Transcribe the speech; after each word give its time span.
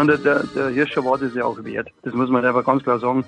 meine, 0.00 0.18
der, 0.18 0.44
der 0.54 0.68
Hirscher 0.70 1.04
war 1.04 1.18
das 1.18 1.34
ja 1.34 1.44
auch 1.44 1.62
wert. 1.64 1.88
Das 2.02 2.14
muss 2.14 2.30
man 2.30 2.44
einfach 2.44 2.64
ganz 2.64 2.82
klar 2.82 2.98
sagen. 2.98 3.24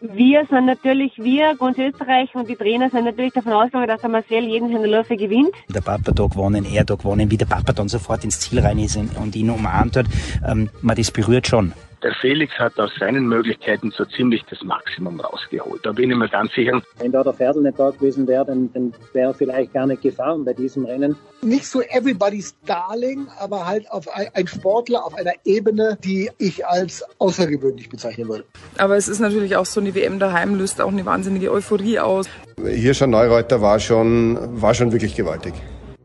Wir 0.00 0.44
sind 0.46 0.66
natürlich, 0.66 1.12
wir, 1.16 1.54
ganz 1.56 1.78
Österreich 1.78 2.34
und 2.34 2.48
die 2.48 2.56
Trainer 2.56 2.90
sind 2.90 3.04
natürlich 3.04 3.32
davon 3.32 3.52
ausgegangen, 3.52 3.88
dass 3.88 4.00
der 4.00 4.10
Marcel 4.10 4.44
jeden 4.44 4.70
Läufe 4.90 5.16
gewinnt. 5.16 5.54
Der 5.68 5.80
Papa 5.80 6.12
da 6.12 6.26
gewonnen, 6.26 6.64
er 6.64 6.84
da 6.84 6.94
gewonnen, 6.94 7.30
wie 7.30 7.36
der 7.36 7.46
Papa 7.46 7.72
dann 7.72 7.88
sofort 7.88 8.24
ins 8.24 8.40
Ziel 8.40 8.60
rein 8.60 8.78
ist 8.78 8.96
und 8.96 9.36
ihn 9.36 9.50
umarmt 9.50 9.96
hat. 9.96 10.06
Ähm, 10.46 10.70
man, 10.82 10.96
das 10.96 11.10
berührt 11.10 11.46
schon. 11.46 11.72
Der 12.02 12.12
Felix 12.20 12.52
hat 12.58 12.78
aus 12.78 12.90
seinen 13.00 13.26
Möglichkeiten 13.26 13.90
so 13.90 14.04
ziemlich 14.04 14.44
das 14.50 14.62
Maximum 14.62 15.18
rausgeholt. 15.18 15.84
Da 15.84 15.92
bin 15.92 16.10
ich 16.10 16.16
mir 16.16 16.28
ganz 16.28 16.52
sicher. 16.52 16.82
Wenn 16.98 17.12
da 17.12 17.22
der 17.22 17.32
Pferdl 17.32 17.62
nicht 17.62 17.78
da 17.78 17.90
gewesen 17.90 18.26
wäre, 18.26 18.44
dann, 18.44 18.70
dann 18.74 18.92
wäre 19.14 19.30
er 19.30 19.34
vielleicht 19.34 19.72
gar 19.72 19.86
nicht 19.86 20.02
gefahren 20.02 20.44
bei 20.44 20.52
diesem 20.52 20.84
Rennen. 20.84 21.16
Nicht 21.42 21.66
so 21.66 21.80
everybody's 21.80 22.54
darling, 22.66 23.28
aber 23.40 23.66
halt 23.66 23.90
auf 23.90 24.06
ein 24.08 24.46
Sportler 24.46 25.04
auf 25.06 25.14
einer 25.14 25.32
Ebene, 25.44 25.96
die 26.04 26.30
ich 26.38 26.66
als 26.66 27.02
außergewöhnlich 27.18 27.88
bezeichnen 27.88 28.28
würde. 28.28 28.44
Aber 28.76 28.96
es 28.96 29.08
ist 29.08 29.20
natürlich 29.20 29.56
auch 29.56 29.66
so, 29.66 29.80
eine 29.80 29.94
WM 29.94 30.18
daheim 30.18 30.54
löst 30.54 30.80
auch 30.80 30.92
eine 30.92 31.06
wahnsinnige 31.06 31.50
Euphorie 31.50 31.98
aus. 31.98 32.28
Hier 32.62 32.92
schon 32.94 33.10
Neureuter 33.10 33.62
war 33.62 33.80
schon, 33.80 34.60
war 34.60 34.74
schon 34.74 34.92
wirklich 34.92 35.14
gewaltig. 35.14 35.54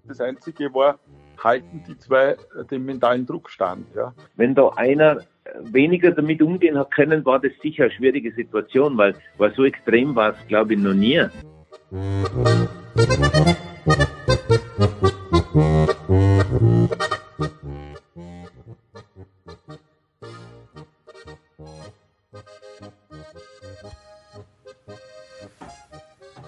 Das 0.06 0.22
Einzige 0.22 0.74
war, 0.74 1.00
halten 1.38 1.84
die 1.88 1.98
zwei 1.98 2.38
den 2.70 2.86
mentalen 2.86 3.26
Druck 3.26 3.50
stand. 3.50 3.88
Ja. 3.96 4.14
Wenn 4.36 4.56
da 4.56 4.70
einer 4.76 5.22
weniger 5.60 6.12
damit 6.12 6.42
umgehen 6.42 6.78
hat 6.78 6.92
können, 6.92 7.26
war 7.26 7.40
das 7.40 7.52
sicher 7.62 7.84
eine 7.84 7.94
schwierige 7.94 8.32
Situation, 8.32 8.98
weil, 8.98 9.16
weil 9.38 9.54
so 9.56 9.66
extrem 9.66 10.16
war 10.16 10.32
es, 10.32 10.48
glaube 10.48 10.74
ich, 10.74 10.80
noch 10.80 10.94
nie. 10.94 11.22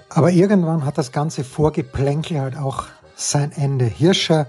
Aber 0.10 0.32
irgendwann 0.32 0.86
hat 0.86 0.98
das 0.98 1.12
ganze 1.12 1.44
Vorgeplänkel 1.44 2.40
halt 2.40 2.56
auch 2.56 2.86
sein 3.16 3.52
Ende. 3.52 3.86
Hirscher 3.86 4.48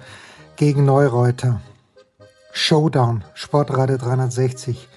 gegen 0.57 0.85
Neureuter. 0.85 1.61
Showdown, 2.57 3.25
Sportradio 3.35 3.97
360. 3.97 4.89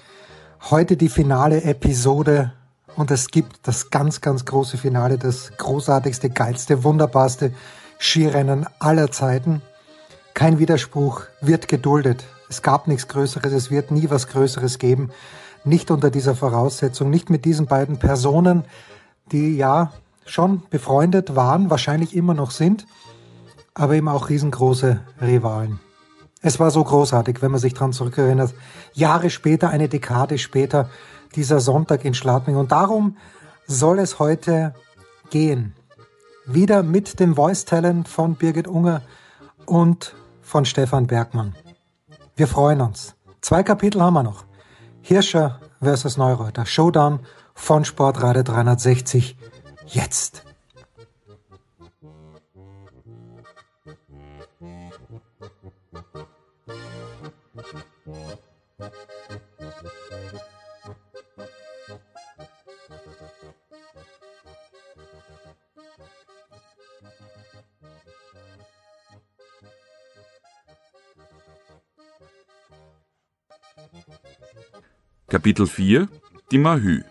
Heute 0.70 0.96
die 0.96 1.08
finale 1.08 1.64
Episode 1.64 2.52
und 2.94 3.10
es 3.10 3.32
gibt 3.32 3.66
das 3.66 3.90
ganz, 3.90 4.20
ganz 4.20 4.44
große 4.44 4.78
Finale, 4.78 5.18
das 5.18 5.50
großartigste, 5.56 6.30
geilste, 6.30 6.84
wunderbarste 6.84 7.52
Skirennen 7.98 8.64
aller 8.78 9.10
Zeiten. 9.10 9.60
Kein 10.34 10.60
Widerspruch, 10.60 11.24
wird 11.40 11.66
geduldet. 11.66 12.24
Es 12.48 12.62
gab 12.62 12.86
nichts 12.86 13.08
Größeres, 13.08 13.52
es 13.52 13.72
wird 13.72 13.90
nie 13.90 14.08
was 14.08 14.28
Größeres 14.28 14.78
geben. 14.78 15.10
Nicht 15.64 15.90
unter 15.90 16.12
dieser 16.12 16.36
Voraussetzung, 16.36 17.10
nicht 17.10 17.28
mit 17.28 17.44
diesen 17.44 17.66
beiden 17.66 17.98
Personen, 17.98 18.66
die 19.32 19.56
ja 19.56 19.92
schon 20.24 20.62
befreundet 20.70 21.34
waren, 21.34 21.70
wahrscheinlich 21.70 22.14
immer 22.14 22.34
noch 22.34 22.52
sind, 22.52 22.86
aber 23.74 23.94
eben 23.94 24.08
auch 24.08 24.28
riesengroße 24.28 25.00
Rivalen. 25.20 25.80
Es 26.40 26.60
war 26.60 26.70
so 26.70 26.84
großartig, 26.84 27.42
wenn 27.42 27.50
man 27.50 27.60
sich 27.60 27.74
daran 27.74 27.92
zurückerinnert. 27.92 28.54
Jahre 28.92 29.30
später, 29.30 29.70
eine 29.70 29.88
Dekade 29.88 30.38
später, 30.38 30.88
dieser 31.34 31.60
Sonntag 31.60 32.04
in 32.04 32.14
Schladming. 32.14 32.56
Und 32.56 32.72
darum 32.72 33.16
soll 33.66 33.98
es 33.98 34.18
heute 34.18 34.74
gehen. 35.30 35.74
Wieder 36.46 36.82
mit 36.82 37.20
dem 37.20 37.34
Voice 37.34 37.64
Talent 37.64 38.08
von 38.08 38.36
Birgit 38.36 38.68
Unger 38.68 39.02
und 39.66 40.14
von 40.40 40.64
Stefan 40.64 41.06
Bergmann. 41.06 41.54
Wir 42.36 42.46
freuen 42.46 42.80
uns. 42.80 43.14
Zwei 43.40 43.62
Kapitel 43.62 44.00
haben 44.00 44.14
wir 44.14 44.22
noch. 44.22 44.44
Hirscher 45.02 45.60
versus 45.82 46.16
Neureuter. 46.16 46.64
Showdown 46.66 47.20
von 47.54 47.84
Sportrate 47.84 48.44
360. 48.44 49.36
Jetzt. 49.86 50.47
Kapitel 75.38 75.68
4 75.68 76.08
Die 76.50 76.58
Mahü 76.58 77.02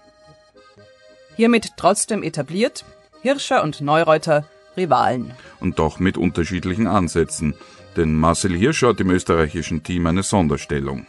Hiermit 1.38 1.69
trotzdem 1.77 2.23
etabliert, 2.23 2.83
Hirscher 3.21 3.63
und 3.63 3.79
Neureuter 3.79 4.43
Rivalen. 4.75 5.31
Und 5.61 5.79
doch 5.79 6.01
mit 6.01 6.17
unterschiedlichen 6.17 6.87
Ansätzen, 6.87 7.55
denn 7.95 8.13
Marcel 8.16 8.51
Hirscher 8.51 8.89
hat 8.89 8.99
im 8.99 9.11
österreichischen 9.11 9.81
Team 9.81 10.07
eine 10.07 10.23
Sonderstellung. 10.23 11.07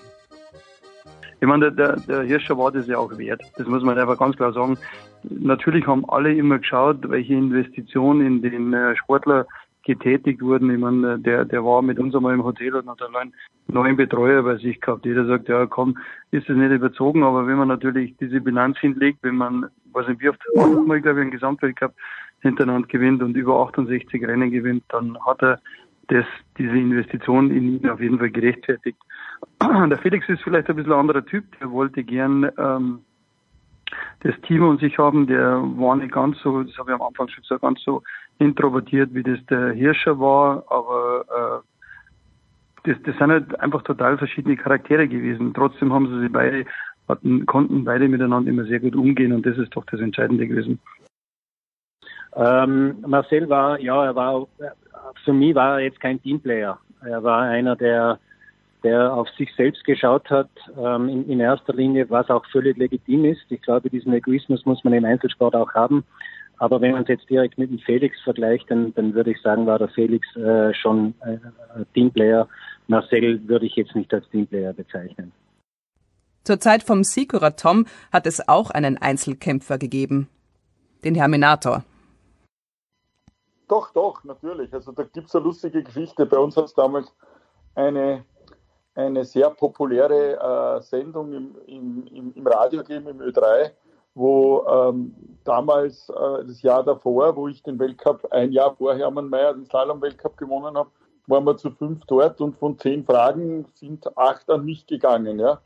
Ich 1.40 1.48
meine, 1.48 1.72
der, 1.72 1.96
der 1.96 2.22
Hirscher 2.22 2.56
war 2.56 2.70
das 2.70 2.86
ja 2.86 2.98
auch 2.98 3.18
wert. 3.18 3.42
Das 3.56 3.66
muss 3.66 3.82
man 3.82 3.98
einfach 3.98 4.16
ganz 4.16 4.36
klar 4.36 4.52
sagen. 4.52 4.78
Natürlich 5.24 5.88
haben 5.88 6.08
alle 6.08 6.32
immer 6.32 6.60
geschaut, 6.60 6.98
welche 7.10 7.34
Investitionen 7.34 8.24
in 8.24 8.42
den 8.42 8.72
äh, 8.72 8.94
Sportler 8.94 9.44
getätigt 9.88 10.42
wurden. 10.42 10.70
Ich 10.70 10.78
meine, 10.78 11.18
der, 11.18 11.46
der 11.46 11.64
war 11.64 11.80
mit 11.80 11.98
uns 11.98 12.14
einmal 12.14 12.34
im 12.34 12.44
Hotel 12.44 12.74
und 12.74 12.88
hat 12.88 13.00
allein 13.00 13.32
neun 13.68 13.96
Betreuer 13.96 14.42
bei 14.42 14.56
sich 14.56 14.80
gehabt. 14.80 15.06
Jeder 15.06 15.24
sagt, 15.24 15.48
ja 15.48 15.64
komm, 15.64 15.96
ist 16.30 16.46
das 16.48 16.56
nicht 16.56 16.70
überzogen, 16.70 17.24
aber 17.24 17.46
wenn 17.46 17.56
man 17.56 17.68
natürlich 17.68 18.14
diese 18.18 18.40
Bilanz 18.40 18.78
hinlegt, 18.78 19.20
wenn 19.22 19.36
man, 19.36 19.66
weiß 19.92 20.08
nicht 20.08 20.20
wie 20.20 20.28
oft, 20.28 20.40
mal, 20.86 21.00
glaube 21.00 21.20
ich, 21.20 21.22
einen 21.22 21.30
Gesamtweltcup 21.30 21.94
hintereinander 22.40 22.86
gewinnt 22.86 23.22
und 23.22 23.34
über 23.34 23.58
68 23.66 24.22
Rennen 24.28 24.50
gewinnt, 24.50 24.84
dann 24.90 25.18
hat 25.24 25.42
er 25.42 25.58
das, 26.08 26.26
diese 26.58 26.76
Investition 26.76 27.50
in 27.50 27.78
ihn 27.78 27.88
auf 27.88 28.00
jeden 28.00 28.18
Fall 28.18 28.30
gerechtfertigt. 28.30 28.98
Der 29.62 29.98
Felix 29.98 30.28
ist 30.28 30.42
vielleicht 30.42 30.68
ein 30.68 30.76
bisschen 30.76 30.92
ein 30.92 31.00
anderer 31.00 31.24
Typ, 31.24 31.44
der 31.58 31.70
wollte 31.70 32.04
gern 32.04 32.50
ähm, 32.58 33.00
das 34.20 34.34
Team 34.42 34.62
um 34.62 34.78
sich 34.78 34.98
haben, 34.98 35.26
der 35.26 35.62
war 35.76 35.96
nicht 35.96 36.12
ganz 36.12 36.38
so, 36.40 36.62
das 36.62 36.76
habe 36.76 36.90
ich 36.90 36.94
am 36.94 37.06
Anfang 37.06 37.28
schon 37.28 37.42
gesagt, 37.42 37.62
ganz 37.62 37.80
so 37.82 38.02
introvertiert, 38.38 39.14
wie 39.14 39.22
das 39.22 39.38
der 39.46 39.72
Hirscher 39.72 40.18
war, 40.18 40.64
aber 40.68 41.62
äh, 42.84 42.90
das, 42.90 43.02
das 43.04 43.16
sind 43.18 43.30
halt 43.30 43.60
einfach 43.60 43.82
total 43.82 44.18
verschiedene 44.18 44.56
Charaktere 44.56 45.08
gewesen. 45.08 45.52
Trotzdem 45.54 45.92
haben 45.92 46.08
sie 46.08 46.20
sich 46.20 46.32
beide, 46.32 46.64
hatten, 47.08 47.46
konnten 47.46 47.84
beide 47.84 48.08
miteinander 48.08 48.50
immer 48.50 48.64
sehr 48.64 48.80
gut 48.80 48.94
umgehen 48.94 49.32
und 49.32 49.44
das 49.44 49.58
ist 49.58 49.74
doch 49.74 49.84
das 49.86 50.00
Entscheidende 50.00 50.46
gewesen. 50.46 50.78
Ähm, 52.36 52.96
Marcel 53.06 53.48
war, 53.48 53.80
ja, 53.80 54.04
er 54.04 54.14
war, 54.14 54.46
für 55.24 55.32
mich 55.32 55.54
war 55.54 55.78
er 55.78 55.84
jetzt 55.84 56.00
kein 56.00 56.22
Teamplayer. 56.22 56.78
Er 57.02 57.22
war 57.22 57.42
einer, 57.42 57.74
der 57.74 58.18
der 58.84 59.12
auf 59.12 59.28
sich 59.30 59.52
selbst 59.56 59.84
geschaut 59.84 60.30
hat, 60.30 60.50
ähm, 60.78 61.08
in, 61.08 61.28
in, 61.28 61.40
erster 61.40 61.74
Linie, 61.74 62.08
was 62.10 62.30
auch 62.30 62.44
völlig 62.46 62.76
legitim 62.76 63.24
ist. 63.24 63.44
Ich 63.48 63.60
glaube, 63.62 63.90
diesen 63.90 64.12
Egoismus 64.12 64.64
muss 64.66 64.84
man 64.84 64.92
im 64.92 65.04
Einzelsport 65.04 65.54
auch 65.54 65.72
haben. 65.74 66.04
Aber 66.58 66.80
wenn 66.80 66.92
man 66.92 67.02
es 67.02 67.08
jetzt 67.08 67.30
direkt 67.30 67.58
mit 67.58 67.70
dem 67.70 67.78
Felix 67.78 68.20
vergleicht, 68.22 68.70
dann, 68.70 68.92
dann 68.94 69.14
würde 69.14 69.30
ich 69.30 69.40
sagen, 69.42 69.66
war 69.66 69.78
der 69.78 69.88
Felix 69.88 70.26
äh, 70.36 70.74
schon 70.74 71.14
äh, 71.20 71.38
Teamplayer. 71.94 72.48
Marcel 72.88 73.46
würde 73.48 73.66
ich 73.66 73.76
jetzt 73.76 73.94
nicht 73.94 74.12
als 74.12 74.28
Teamplayer 74.30 74.72
bezeichnen. 74.72 75.32
Zur 76.44 76.58
Zeit 76.60 76.82
vom 76.82 77.04
Sikurer 77.04 77.56
Tom 77.56 77.86
hat 78.12 78.26
es 78.26 78.48
auch 78.48 78.70
einen 78.70 78.96
Einzelkämpfer 78.98 79.78
gegeben, 79.78 80.28
den 81.04 81.14
Herminator. 81.14 81.84
Doch, 83.68 83.92
doch, 83.92 84.24
natürlich. 84.24 84.72
Also 84.72 84.92
da 84.92 85.02
gibt 85.02 85.28
es 85.28 85.34
eine 85.34 85.44
lustige 85.44 85.82
Geschichte. 85.82 86.24
Bei 86.24 86.38
uns 86.38 86.56
hat 86.56 86.64
es 86.64 86.74
damals 86.74 87.12
eine 87.74 88.24
eine 88.98 89.24
sehr 89.24 89.50
populäre 89.50 90.78
äh, 90.78 90.82
Sendung 90.82 91.32
im, 91.32 91.54
im, 91.66 92.32
im, 92.34 92.46
Radio 92.46 92.82
gegeben, 92.82 93.06
im 93.06 93.20
Ö3, 93.20 93.70
wo 94.18 94.66
ähm, 94.66 95.14
damals, 95.44 96.10
äh, 96.10 96.44
das 96.44 96.62
Jahr 96.62 96.84
davor, 96.84 97.36
wo 97.36 97.48
ich 97.48 97.62
den 97.62 97.78
Weltcup 97.78 98.30
ein 98.32 98.52
Jahr 98.52 98.74
vor 98.74 98.94
Hermann 98.94 99.28
Mayer 99.28 99.54
den 99.54 99.64
Slalom-Weltcup 99.64 100.36
gewonnen 100.36 100.76
habe, 100.76 100.90
waren 101.26 101.44
wir 101.44 101.56
zu 101.56 101.70
fünf 101.70 102.04
dort 102.06 102.40
und 102.40 102.56
von 102.56 102.78
zehn 102.78 103.04
Fragen 103.04 103.66
sind 103.74 104.06
acht 104.16 104.50
an 104.50 104.64
mich 104.64 104.86
gegangen. 104.86 105.38
Ja. 105.38 105.60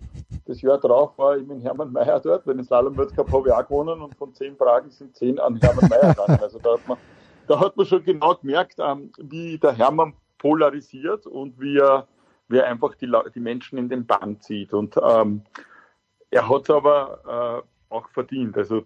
Das 0.46 0.60
Jahr 0.60 0.78
darauf 0.78 1.16
war 1.18 1.36
ich 1.36 1.46
mit 1.46 1.62
Hermann 1.62 1.92
Mayer 1.92 2.20
dort, 2.20 2.46
weil 2.46 2.56
den 2.56 2.64
Slalom-Weltcup 2.64 3.32
habe 3.32 3.48
ich 3.48 3.54
auch 3.54 3.66
gewonnen 3.66 4.02
und 4.02 4.14
von 4.16 4.34
zehn 4.34 4.56
Fragen 4.56 4.90
sind 4.90 5.16
zehn 5.16 5.38
an 5.38 5.56
Hermann 5.56 5.88
Mayer 5.88 6.14
gegangen. 6.14 6.38
Also 6.42 6.58
da 6.58 6.74
hat 6.74 6.86
man, 6.86 6.98
da 7.46 7.60
hat 7.60 7.76
man 7.76 7.86
schon 7.86 8.04
genau 8.04 8.34
gemerkt, 8.34 8.76
ähm, 8.78 9.10
wie 9.18 9.58
der 9.58 9.72
Hermann 9.72 10.14
polarisiert 10.38 11.26
und 11.26 11.58
wie 11.60 11.78
er 11.78 12.06
wie 12.52 12.58
er 12.58 12.66
einfach 12.66 12.94
die, 12.94 13.10
die 13.34 13.40
Menschen 13.40 13.78
in 13.78 13.88
den 13.88 14.06
Bann 14.06 14.40
zieht. 14.40 14.72
Und 14.72 14.96
ähm, 15.02 15.42
er 16.30 16.48
hat 16.48 16.70
aber 16.70 17.62
äh, 17.64 17.71
auch 17.92 18.08
verdient. 18.08 18.56
Also 18.56 18.84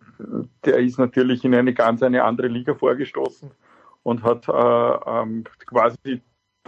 der 0.64 0.79
ist 0.79 0.99
natürlich 0.99 1.44
in 1.44 1.55
eine 1.55 1.73
ganz 1.73 2.03
eine 2.03 2.25
andere 2.25 2.49
Liga 2.49 2.75
vorgestoßen 2.75 3.50
und 4.03 4.23
hat 4.23 4.49
äh, 4.49 5.11
ähm, 5.11 5.44
quasi 5.67 6.23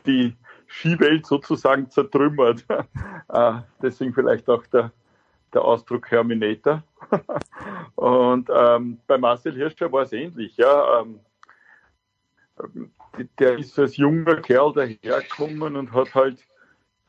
die, 0.07 0.35
Skiwelt 0.71 1.25
sozusagen 1.25 1.89
zertrümmert. 1.89 2.67
äh, 3.29 3.53
deswegen 3.83 4.13
vielleicht 4.13 4.51
auch 4.51 4.67
der, 4.67 4.93
der 5.55 5.63
Ausdruck 5.63 6.11
Herminator. 6.11 6.83
und 7.95 8.51
ähm, 8.55 9.01
bei 9.07 9.17
Marcel 9.17 9.55
Hirscher 9.55 9.91
war 9.91 10.03
es 10.03 10.13
ähnlich. 10.13 10.59
Ja, 10.59 11.01
ähm, 11.01 11.21
der 13.39 13.59
ist 13.59 13.79
als 13.79 13.97
junger 13.97 14.43
Kerl 14.43 14.75
dahergekommen 14.75 15.77
und 15.77 15.93
hat 15.93 16.15
halt 16.15 16.47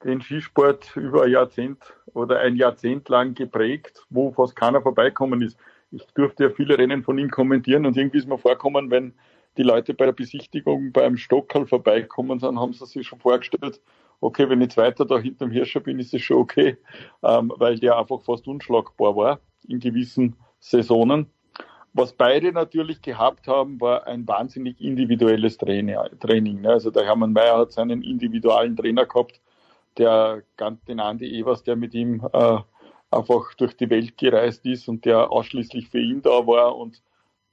den 0.04 0.22
Skisport 0.22 0.96
über 0.96 1.24
ein 1.24 1.32
Jahrzehnt 1.32 1.94
oder 2.14 2.40
ein 2.40 2.56
Jahrzehnt 2.56 3.10
lang 3.10 3.34
geprägt, 3.34 4.06
wo 4.10 4.32
fast 4.32 4.56
keiner 4.56 4.82
vorbeikommen 4.82 5.42
ist. 5.42 5.58
Ich 5.92 6.06
durfte 6.14 6.46
ja 6.46 6.50
viele 6.50 6.78
Rennen 6.78 7.04
von 7.04 7.18
ihm 7.18 7.30
kommentieren 7.30 7.86
und 7.86 7.98
irgendwie 7.98 8.20
ist 8.20 8.28
mir 8.28 8.38
vorkommen, 8.38 8.92
wenn 8.92 9.14
die 9.58 9.64
Leute 9.64 9.94
bei 9.94 10.06
der 10.06 10.14
Besichtigung 10.14 10.92
beim 10.92 11.18
Stockerl 11.18 11.66
vorbeikommen 11.66 12.40
sind, 12.40 12.60
haben 12.60 12.74
sie 12.74 12.86
sich 12.86 13.08
schon 13.08 13.20
vorgestellt, 13.20 13.82
okay, 14.22 14.50
wenn 14.50 14.62
ich 14.62 14.70
Zweiter 14.70 15.06
da 15.06 15.18
hinterm 15.18 15.52
Hirscher 15.52 15.80
bin, 15.80 16.00
ist 16.00 16.14
es 16.14 16.22
schon 16.22 16.38
okay, 16.38 16.78
ähm, 17.24 17.52
weil 17.58 17.80
der 17.80 17.98
einfach 17.98 18.22
fast 18.22 18.48
unschlagbar 18.48 19.16
war 19.16 19.40
in 19.68 19.80
gewissen 19.80 20.36
Saisonen. 20.60 21.28
Was 21.94 22.14
beide 22.14 22.52
natürlich 22.52 23.02
gehabt 23.02 23.48
haben, 23.48 23.82
war 23.82 24.06
ein 24.06 24.28
wahnsinnig 24.28 24.80
individuelles 24.80 25.58
Training. 25.58 26.62
Ne? 26.62 26.70
Also 26.70 26.92
der 26.92 27.06
Hermann 27.06 27.34
Mayer 27.34 27.58
hat 27.58 27.72
seinen 27.72 28.04
individuellen 28.04 28.76
Trainer 28.76 29.06
gehabt, 29.06 29.42
der 29.98 30.44
den 30.88 31.00
Andi 31.00 31.40
Evers, 31.40 31.64
der 31.64 31.76
mit 31.76 31.94
ihm 31.94 32.26
äh, 32.34 32.58
einfach 33.12 33.54
durch 33.56 33.76
die 33.76 33.90
Welt 33.90 34.18
gereist 34.18 34.66
ist 34.66 34.88
und 34.88 35.06
der 35.06 35.32
ausschließlich 35.32 35.90
für 35.90 36.00
ihn 36.00 36.22
da 36.22 36.46
war. 36.46 36.76
Und 36.78 37.02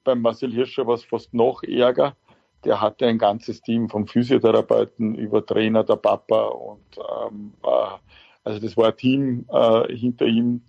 beim 0.04 0.20
Marcel 0.20 0.52
Hirscher 0.52 0.86
war 0.86 0.94
es 0.94 1.04
fast 1.04 1.34
noch 1.34 1.62
ärger. 1.62 2.16
Der 2.64 2.80
hatte 2.80 3.06
ein 3.06 3.18
ganzes 3.18 3.62
Team 3.62 3.88
vom 3.88 4.06
Physiotherapeuten 4.06 5.14
über 5.14 5.44
Trainer, 5.44 5.84
der 5.84 5.96
Papa 5.96 6.46
und 6.46 6.98
ähm, 6.98 7.52
äh, 7.62 7.98
also 8.44 8.60
das 8.60 8.76
war 8.76 8.88
ein 8.88 8.96
Team 8.96 9.46
äh, 9.50 9.92
hinter 9.94 10.26
ihm, 10.26 10.62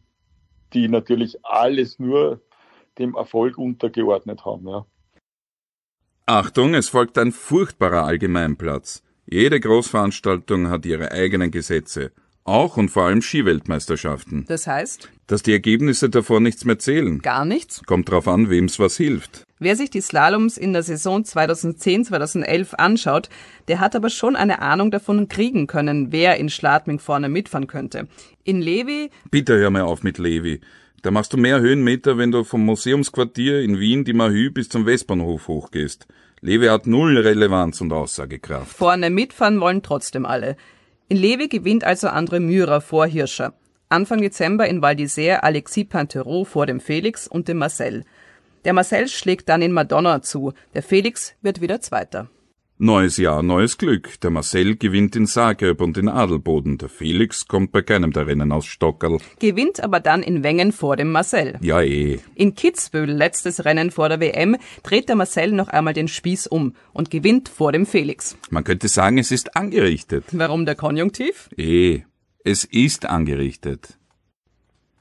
die 0.73 0.87
natürlich 0.87 1.37
alles 1.45 1.99
nur 1.99 2.41
dem 2.97 3.15
Erfolg 3.15 3.57
untergeordnet 3.57 4.45
haben. 4.45 4.67
Ja. 4.67 4.85
Achtung, 6.25 6.73
es 6.73 6.89
folgt 6.89 7.17
ein 7.17 7.31
furchtbarer 7.31 8.03
Allgemeinplatz. 8.03 9.03
Jede 9.29 9.59
Großveranstaltung 9.59 10.69
hat 10.69 10.85
ihre 10.85 11.11
eigenen 11.11 11.51
Gesetze. 11.51 12.11
Auch 12.45 12.77
und 12.77 12.87
vor 12.87 13.03
allem 13.03 13.21
Skiweltmeisterschaften. 13.21 14.45
Das 14.47 14.67
heißt? 14.67 15.09
Dass 15.27 15.43
die 15.43 15.51
Ergebnisse 15.51 16.09
davor 16.09 16.39
nichts 16.39 16.63
mehr 16.63 16.79
zählen. 16.79 17.19
Gar 17.19 17.43
nichts? 17.43 17.83
Kommt 17.85 18.09
drauf 18.09 18.29
an, 18.29 18.49
wem's 18.49 18.79
was 18.79 18.95
hilft. 18.95 19.43
Wer 19.59 19.75
sich 19.75 19.89
die 19.89 19.99
Slaloms 19.99 20.57
in 20.57 20.71
der 20.71 20.81
Saison 20.81 21.23
2010-2011 21.23 22.75
anschaut, 22.75 23.27
der 23.67 23.81
hat 23.81 23.97
aber 23.97 24.09
schon 24.09 24.37
eine 24.37 24.61
Ahnung 24.61 24.91
davon 24.91 25.27
kriegen 25.27 25.67
können, 25.67 26.13
wer 26.13 26.37
in 26.37 26.47
Schladming 26.47 26.99
vorne 26.99 27.27
mitfahren 27.27 27.67
könnte. 27.67 28.07
In 28.45 28.61
Levi... 28.61 29.09
Bitte 29.29 29.57
hör 29.57 29.71
mal 29.71 29.81
auf 29.81 30.03
mit 30.03 30.19
Levi. 30.19 30.61
Da 31.01 31.11
machst 31.11 31.33
du 31.33 31.37
mehr 31.37 31.59
Höhenmeter, 31.59 32.17
wenn 32.17 32.31
du 32.31 32.45
vom 32.45 32.63
Museumsquartier 32.63 33.59
in 33.59 33.77
Wien 33.77 34.05
die 34.05 34.13
Mahü 34.13 34.51
bis 34.51 34.69
zum 34.69 34.85
Westbahnhof 34.85 35.49
hochgehst. 35.49 36.07
Levi 36.41 36.67
hat 36.67 36.85
null 36.85 37.17
Relevanz 37.17 37.81
und 37.81 37.91
Aussagekraft. 37.91 38.77
Vorne 38.77 39.09
mitfahren 39.09 39.59
wollen 39.59 39.81
trotzdem 39.81 40.25
alle. 40.25 40.55
In 41.09 41.17
Levi 41.17 41.47
gewinnt 41.47 41.83
also 41.83 42.07
André 42.09 42.39
Myhrer 42.39 42.79
vor 42.81 43.07
Hirscher. 43.07 43.53
Anfang 43.89 44.21
Dezember 44.21 44.67
in 44.67 44.81
Val 44.81 44.95
d'Isère 44.95 45.37
Alexis 45.37 45.85
Pantereau 45.87 46.45
vor 46.45 46.65
dem 46.67 46.79
Felix 46.79 47.27
und 47.27 47.47
dem 47.47 47.57
Marcel. 47.57 48.03
Der 48.65 48.73
Marcel 48.73 49.07
schlägt 49.07 49.49
dann 49.49 49.61
in 49.61 49.71
Madonna 49.71 50.21
zu, 50.21 50.53
der 50.73 50.83
Felix 50.83 51.33
wird 51.41 51.61
wieder 51.61 51.81
Zweiter. 51.81 52.29
Neues 52.79 53.17
Jahr, 53.17 53.41
neues 53.41 53.79
Glück. 53.79 54.19
Der 54.21 54.29
Marcel 54.29 54.75
gewinnt 54.75 55.15
in 55.15 55.25
Zagreb 55.25 55.81
und 55.81 55.97
in 55.97 56.07
Adelboden. 56.07 56.77
Der 56.77 56.89
Felix 56.89 57.47
kommt 57.47 57.71
bei 57.71 57.81
keinem 57.81 58.13
der 58.13 58.27
Rennen 58.27 58.51
aus 58.51 58.67
Stockerl. 58.67 59.17
Gewinnt 59.39 59.83
aber 59.83 59.99
dann 59.99 60.21
in 60.21 60.43
Wengen 60.43 60.71
vor 60.71 60.95
dem 60.95 61.11
Marcel. 61.11 61.57
Ja 61.61 61.81
eh. 61.81 62.19
In 62.35 62.53
Kitzbühel, 62.53 63.09
letztes 63.09 63.65
Rennen 63.65 63.89
vor 63.89 64.09
der 64.09 64.19
WM, 64.19 64.57
dreht 64.83 65.09
der 65.09 65.15
Marcel 65.15 65.53
noch 65.53 65.69
einmal 65.69 65.95
den 65.95 66.07
Spieß 66.07 66.45
um 66.45 66.75
und 66.93 67.09
gewinnt 67.09 67.49
vor 67.49 67.71
dem 67.71 67.87
Felix. 67.87 68.37
Man 68.51 68.63
könnte 68.63 68.89
sagen, 68.89 69.17
es 69.17 69.31
ist 69.31 69.55
angerichtet. 69.55 70.25
Warum 70.33 70.67
der 70.67 70.75
Konjunktiv? 70.75 71.49
Eh. 71.57 72.01
Es 72.43 72.63
ist 72.63 73.07
angerichtet. 73.07 73.97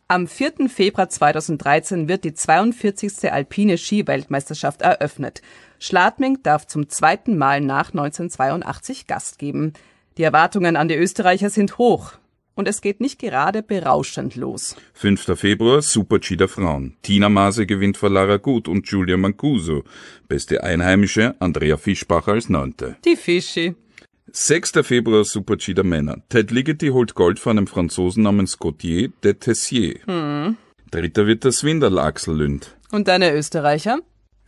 Am 0.09 0.29
4. 0.29 0.69
Februar 0.69 1.09
2013 1.09 2.09
wird 2.09 2.23
die 2.23 2.33
42. 2.33 3.33
alpine 3.33 3.77
Skiweltmeisterschaft 3.77 4.81
eröffnet. 4.81 5.43
Schladming 5.79 6.39
darf 6.43 6.67
zum 6.67 6.89
zweiten 6.89 7.37
Mal 7.37 7.61
nach 7.61 7.91
1982 7.91 9.07
Gast 9.07 9.39
geben. 9.39 9.73
Die 10.19 10.23
Erwartungen 10.23 10.77
an 10.77 10.89
die 10.89 10.97
Österreicher 10.97 11.51
sind 11.51 11.79
hoch. 11.79 12.13
Und 12.55 12.69
es 12.69 12.81
geht 12.81 13.03
nicht 13.03 13.19
gerade 13.19 13.63
berauschend 13.63 14.35
los. 14.35 14.77
5. 14.95 15.39
Februar, 15.39 15.83
Super-G 15.83 16.37
der 16.37 16.49
Frauen. 16.49 16.97
Tina 17.03 17.29
Maase 17.29 17.67
gewinnt 17.67 17.99
vor 17.99 18.09
Lara 18.09 18.39
Gut 18.39 18.67
und 18.67 18.89
Julia 18.89 19.19
Mancuso. 19.19 19.85
Beste 20.27 20.65
Einheimische, 20.65 21.35
Andrea 21.39 21.77
Fischbacher 21.77 22.33
als 22.33 22.49
Neunte. 22.49 22.97
Die 23.05 23.17
Fischi. 23.17 23.75
6. 24.33 24.73
Februar 24.83 25.25
Super-G 25.25 25.75
der 25.75 25.85
Männer. 25.85 26.23
Ted 26.31 26.51
Ligety 26.51 26.89
holt 26.89 27.15
Gold 27.15 27.39
von 27.39 27.59
einem 27.59 27.67
Franzosen 27.67 28.23
namens 28.23 28.59
Gauthier 28.59 29.11
de 29.23 29.35
Tessier. 29.35 30.01
Hm. 30.07 30.57
Dritter 30.91 31.27
wird 31.27 31.45
der 31.45 31.53
Swindal 31.53 31.99
Axel 31.99 32.37
Lünd. 32.37 32.75
Und 32.91 33.09
deine 33.09 33.35
Österreicher? 33.35 33.99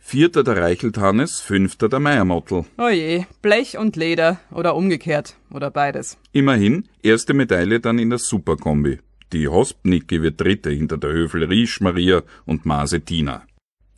Vierter 0.09 0.43
der 0.43 0.57
Reichelt 0.57 0.97
Hannes, 0.97 1.39
fünfter 1.39 1.87
der 1.87 1.99
Meiermottl. 1.99 2.65
Oje, 2.79 3.27
Blech 3.43 3.77
und 3.77 3.95
Leder 3.95 4.39
oder 4.49 4.75
umgekehrt 4.75 5.35
oder 5.53 5.69
beides. 5.69 6.17
Immerhin, 6.31 6.89
erste 7.03 7.35
Medaille 7.35 7.79
dann 7.79 7.99
in 7.99 8.09
der 8.09 8.17
Superkombi. 8.17 9.01
Die 9.33 9.47
Hospnicke 9.47 10.23
wird 10.23 10.41
dritte 10.41 10.71
hinter 10.71 10.97
der 10.97 11.11
Höfel 11.11 11.43
Riesch 11.43 11.79
Maria 11.79 12.23
und 12.47 12.65
Mase 12.65 13.01
Tina. 13.01 13.43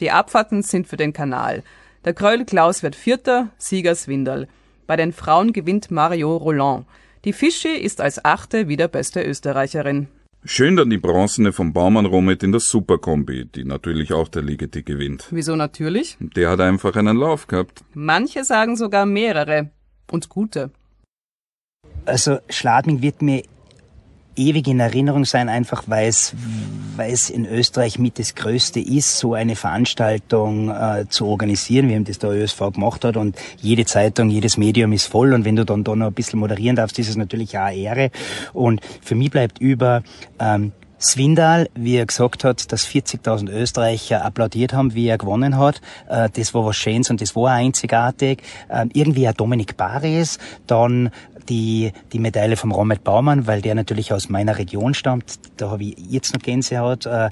Die 0.02 0.12
Abfahrten 0.12 0.63
sind 0.63 0.86
für 0.86 0.98
den 0.98 1.13
Kanal. 1.13 1.63
Der 2.04 2.13
Kröll 2.13 2.44
Klaus 2.44 2.84
wird 2.84 2.98
vierter, 2.98 3.48
Sieger 3.58 3.96
Swindal. 3.96 4.50
Bei 4.88 4.98
den 4.98 5.13
Frauen 5.13 5.54
gewinnt 5.54 5.92
Mario 5.92 6.36
Roland. 6.36 6.88
Die 7.24 7.31
Fischi 7.31 7.69
ist 7.69 8.02
als 8.02 8.25
achte 8.25 8.68
wieder 8.68 8.90
beste 8.90 9.24
Österreicherin. 9.24 10.10
Schön 10.44 10.76
dann 10.76 10.90
die 10.90 10.98
Bronzene 10.98 11.54
vom 11.54 11.72
Baumann 11.72 12.08
Romit 12.08 12.42
in 12.42 12.52
der 12.52 12.62
Superkombi, 12.62 13.46
die 13.46 13.64
natürlich 13.64 14.12
auch 14.12 14.28
der 14.28 14.42
Ligeti 14.42 14.82
gewinnt. 14.82 15.28
Wieso 15.30 15.56
natürlich? 15.56 16.18
Der 16.20 16.50
hat 16.50 16.60
einfach 16.62 16.96
einen 16.96 17.16
Lauf 17.16 17.46
gehabt. 17.46 17.84
Manche 17.94 18.44
sagen 18.44 18.75
sogar 18.75 19.06
mehrere. 19.06 19.70
Und 20.10 20.30
gute. 20.30 20.72
Also 22.06 22.39
Schladming 22.50 23.04
wird 23.04 23.22
mir 23.22 23.44
ewig 24.36 24.68
in 24.68 24.80
Erinnerung 24.80 25.26
sein, 25.26 25.50
einfach 25.50 25.84
weil 25.88 26.08
es, 26.08 26.34
weil 26.96 27.12
es 27.12 27.30
in 27.30 27.46
Österreich 27.46 28.00
mit 28.00 28.20
das 28.20 28.36
Größte 28.36 28.80
ist, 28.80 29.18
so 29.18 29.34
eine 29.34 29.56
Veranstaltung 29.56 30.70
äh, 30.70 31.06
zu 31.10 31.28
organisieren, 31.28 31.90
wie 31.90 32.04
das 32.04 32.20
der 32.20 32.32
ÖSV 32.32 32.72
gemacht 32.74 33.04
hat. 33.04 33.18
Und 33.18 33.36
jede 33.58 33.86
Zeitung, 33.86 34.30
jedes 34.30 34.58
Medium 34.58 34.94
ist 34.94 35.08
voll. 35.08 35.34
Und 35.34 35.46
wenn 35.46 35.56
du 35.56 35.66
dann 35.66 35.84
da 35.84 35.96
noch 35.96 36.08
ein 36.08 36.14
bisschen 36.14 36.40
moderieren 36.40 36.76
darfst, 36.76 36.98
ist 37.00 37.10
es 37.10 37.16
natürlich 37.16 37.58
auch 37.58 37.64
eine 37.64 37.78
Ehre. 37.78 38.12
Und 38.54 38.82
für 39.02 39.16
mich 39.16 39.32
bleibt 39.32 39.60
über 39.60 40.04
ähm, 40.40 40.72
Swindal, 41.02 41.68
wie 41.74 41.96
er 41.96 42.06
gesagt 42.06 42.44
hat, 42.44 42.72
dass 42.72 42.86
40.000 42.88 43.50
Österreicher 43.50 44.24
applaudiert 44.24 44.74
haben, 44.74 44.94
wie 44.94 45.08
er 45.08 45.18
gewonnen 45.18 45.58
hat. 45.58 45.82
Äh, 46.08 46.30
das 46.32 46.54
war 46.54 46.66
was 46.66 46.78
Schönes 46.78 47.10
und 47.10 47.22
das 47.22 47.36
war 47.36 47.52
einzigartig. 47.52 48.44
Ähm, 48.70 48.90
irgendwie 48.94 49.28
ein 49.28 49.34
Dominik 49.34 49.78
Baris, 49.78 50.38
dann 50.68 51.10
die, 51.50 51.91
die 52.12 52.19
Medaille 52.19 52.55
vom 52.55 52.71
Romet 52.71 53.03
Baumann, 53.03 53.48
weil 53.48 53.62
der 53.62 53.75
natürlich 53.75 54.13
aus 54.13 54.29
meiner 54.29 54.57
Region 54.57 54.93
stammt. 54.93 55.39
Da 55.57 55.71
habe 55.71 55.83
ich 55.83 55.95
jetzt 55.98 56.33
noch 56.33 56.41
Gänsehaut. 56.41 57.05
Äh, 57.05 57.29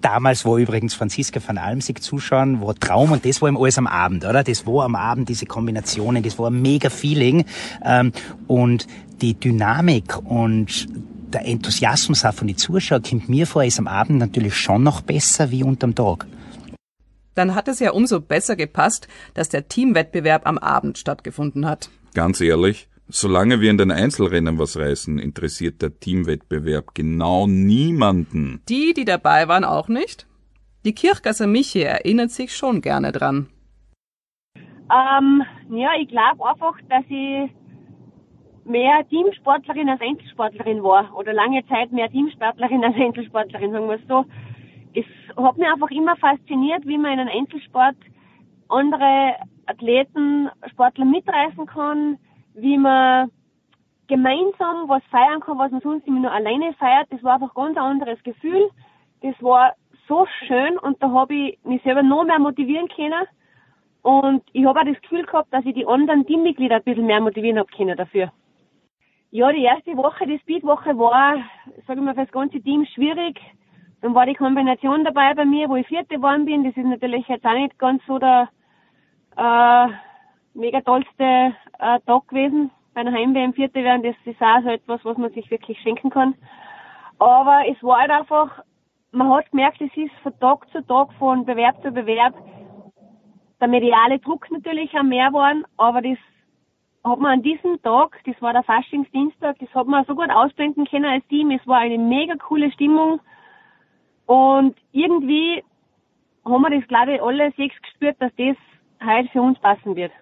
damals 0.00 0.44
war 0.44 0.56
übrigens 0.56 0.94
Franziska 0.94 1.40
van 1.44 1.58
Almsig 1.58 2.02
zuschauen, 2.02 2.60
war 2.60 2.74
Traum 2.74 3.12
und 3.12 3.24
das 3.24 3.40
war 3.40 3.48
ihm 3.48 3.56
alles 3.56 3.78
am 3.78 3.86
Abend, 3.86 4.24
oder? 4.24 4.44
Das 4.44 4.66
war 4.66 4.84
am 4.84 4.94
Abend 4.94 5.28
diese 5.28 5.46
Kombinationen, 5.46 6.22
das 6.22 6.38
war 6.38 6.50
ein 6.50 6.60
mega 6.60 6.90
Feeling. 6.90 7.44
Ähm, 7.84 8.12
und 8.46 8.86
die 9.20 9.34
Dynamik 9.34 10.18
und 10.24 10.88
der 11.32 11.46
Enthusiasmus 11.46 12.24
auch 12.24 12.34
von 12.34 12.46
den 12.46 12.58
Zuschauern 12.58 13.02
kommt 13.02 13.28
mir 13.28 13.46
vor, 13.46 13.64
ist 13.64 13.78
am 13.78 13.86
Abend 13.86 14.18
natürlich 14.18 14.54
schon 14.54 14.82
noch 14.82 15.00
besser 15.00 15.50
wie 15.50 15.62
unterm 15.62 15.94
Tag. 15.94 16.26
Dann 17.34 17.54
hat 17.54 17.68
es 17.68 17.78
ja 17.78 17.92
umso 17.92 18.20
besser 18.20 18.56
gepasst, 18.56 19.08
dass 19.32 19.48
der 19.48 19.68
Teamwettbewerb 19.68 20.46
am 20.46 20.58
Abend 20.58 20.98
stattgefunden 20.98 21.66
hat. 21.66 21.88
Ganz 22.12 22.42
ehrlich, 22.42 22.88
solange 23.08 23.60
wir 23.60 23.70
in 23.70 23.78
den 23.78 23.90
Einzelrennen 23.90 24.58
was 24.58 24.78
reißen, 24.78 25.18
interessiert 25.18 25.82
der 25.82 25.98
Teamwettbewerb 25.98 26.94
genau 26.94 27.46
niemanden. 27.46 28.62
Die, 28.68 28.94
die 28.94 29.04
dabei 29.04 29.48
waren, 29.48 29.64
auch 29.64 29.88
nicht? 29.88 30.26
Die 30.84 30.94
Kirchgasser 30.94 31.46
Michi 31.46 31.82
erinnert 31.82 32.30
sich 32.30 32.56
schon 32.56 32.80
gerne 32.80 33.12
dran. 33.12 33.48
Ähm, 34.56 35.42
ja, 35.70 35.90
ich 36.00 36.08
glaube 36.08 36.44
einfach, 36.44 36.76
dass 36.88 37.04
ich 37.08 37.50
mehr 38.64 39.06
Teamsportlerin 39.08 39.88
als 39.88 40.00
Einzelsportlerin 40.00 40.82
war 40.82 41.14
oder 41.16 41.32
lange 41.32 41.66
Zeit 41.66 41.92
mehr 41.92 42.10
Teamsportlerin 42.10 42.84
als 42.84 42.96
Einzelsportlerin, 42.96 43.72
sagen 43.72 43.88
wir 43.88 43.96
es 43.96 44.08
so. 44.08 44.24
Es 44.94 45.06
hat 45.36 45.56
mich 45.56 45.66
einfach 45.66 45.90
immer 45.90 46.16
fasziniert, 46.16 46.86
wie 46.86 46.98
man 46.98 47.12
in 47.12 47.20
einem 47.20 47.40
Einzelsport 47.40 47.96
andere 48.68 49.34
Athleten, 49.66 50.50
Sportler 50.70 51.04
mitreißen 51.04 51.66
kann, 51.66 52.18
wie 52.54 52.78
man 52.78 53.30
gemeinsam 54.08 54.88
was 54.88 55.02
feiern 55.10 55.40
kann, 55.40 55.58
was 55.58 55.70
man 55.70 55.80
sonst 55.80 56.06
immer 56.06 56.20
nur 56.20 56.32
alleine 56.32 56.72
feiert. 56.74 57.08
Das 57.10 57.22
war 57.22 57.34
einfach 57.34 57.54
ganz 57.54 57.76
ein 57.76 57.82
anderes 57.82 58.22
Gefühl. 58.22 58.70
Das 59.22 59.34
war 59.40 59.74
so 60.08 60.26
schön 60.46 60.78
und 60.78 61.02
da 61.02 61.10
habe 61.10 61.34
ich 61.34 61.58
mich 61.64 61.82
selber 61.82 62.02
noch 62.02 62.24
mehr 62.24 62.38
motivieren 62.38 62.88
können. 62.88 63.24
Und 64.02 64.42
ich 64.52 64.66
habe 64.66 64.80
auch 64.80 64.84
das 64.84 65.00
Gefühl 65.00 65.24
gehabt, 65.24 65.52
dass 65.54 65.64
ich 65.64 65.74
die 65.74 65.86
anderen 65.86 66.26
Teammitglieder 66.26 66.76
ein 66.76 66.82
bisschen 66.82 67.06
mehr 67.06 67.20
motivieren 67.20 67.58
habe 67.58 67.70
können 67.74 67.96
dafür. 67.96 68.32
Ja, 69.30 69.50
die 69.52 69.62
erste 69.62 69.96
Woche, 69.96 70.26
die 70.26 70.38
Speedwoche 70.40 70.98
war, 70.98 71.36
sage 71.86 72.00
ich 72.00 72.04
mal, 72.04 72.14
für 72.14 72.22
das 72.22 72.32
ganze 72.32 72.60
Team 72.60 72.84
schwierig. 72.84 73.40
Dann 74.02 74.14
war 74.14 74.26
die 74.26 74.34
Kombination 74.34 75.04
dabei 75.04 75.32
bei 75.34 75.44
mir, 75.44 75.68
wo 75.68 75.76
ich 75.76 75.86
Vierte 75.86 76.16
geworden 76.16 76.44
bin. 76.44 76.64
Das 76.64 76.76
ist 76.76 76.84
natürlich 76.84 77.26
jetzt 77.28 77.46
auch 77.46 77.54
nicht 77.54 77.78
ganz 77.78 78.02
so 78.06 78.18
der 78.18 78.48
äh, 79.36 79.86
mega 80.54 80.80
tollste 80.80 81.54
äh, 81.78 82.00
Tag 82.06 82.28
gewesen. 82.28 82.70
Bei 82.94 83.00
einer 83.00 83.12
Heim-WM 83.12 83.54
Vierte 83.54 83.82
werden, 83.82 84.02
das 84.02 84.16
ist 84.24 84.40
auch 84.42 84.62
so 84.62 84.68
etwas, 84.68 85.04
was 85.04 85.16
man 85.16 85.32
sich 85.32 85.50
wirklich 85.50 85.78
schenken 85.80 86.10
kann. 86.10 86.34
Aber 87.18 87.62
es 87.68 87.82
war 87.82 88.00
halt 88.00 88.10
einfach, 88.10 88.62
man 89.12 89.30
hat 89.30 89.50
gemerkt, 89.50 89.80
es 89.80 89.96
ist 89.96 90.12
von 90.22 90.38
Tag 90.40 90.68
zu 90.70 90.84
Tag, 90.86 91.12
von 91.18 91.44
Bewerb 91.44 91.80
zu 91.82 91.90
Bewerb, 91.90 92.34
der 93.60 93.68
mediale 93.68 94.18
Druck 94.18 94.50
natürlich 94.50 94.92
am 94.94 95.08
mehr 95.08 95.28
geworden, 95.28 95.64
aber 95.76 96.02
das 96.02 96.18
hat 97.04 97.18
man 97.18 97.32
an 97.32 97.42
diesem 97.42 97.80
Tag, 97.82 98.18
das 98.26 98.40
war 98.40 98.52
der 98.52 98.62
Faschingsdienstag, 98.62 99.58
das 99.58 99.74
hat 99.74 99.86
man 99.86 100.04
so 100.04 100.14
gut 100.14 100.30
ausblenden 100.30 100.86
können 100.86 101.04
als 101.04 101.26
Team. 101.28 101.50
Es 101.50 101.66
war 101.66 101.78
eine 101.78 101.98
mega 101.98 102.34
coole 102.36 102.70
Stimmung. 102.72 103.20
Und 104.26 104.76
irgendwie 104.92 105.64
haben 106.44 106.62
wir 106.62 106.78
das, 106.78 106.88
glaube 106.88 107.14
ich, 107.14 107.22
alle 107.22 107.52
sechs 107.52 107.80
gespürt, 107.82 108.16
dass 108.20 108.32
das 108.36 108.56
heute 109.04 109.28
für 109.30 109.42
uns 109.42 109.58
passen 109.58 109.96
wird. 109.96 110.12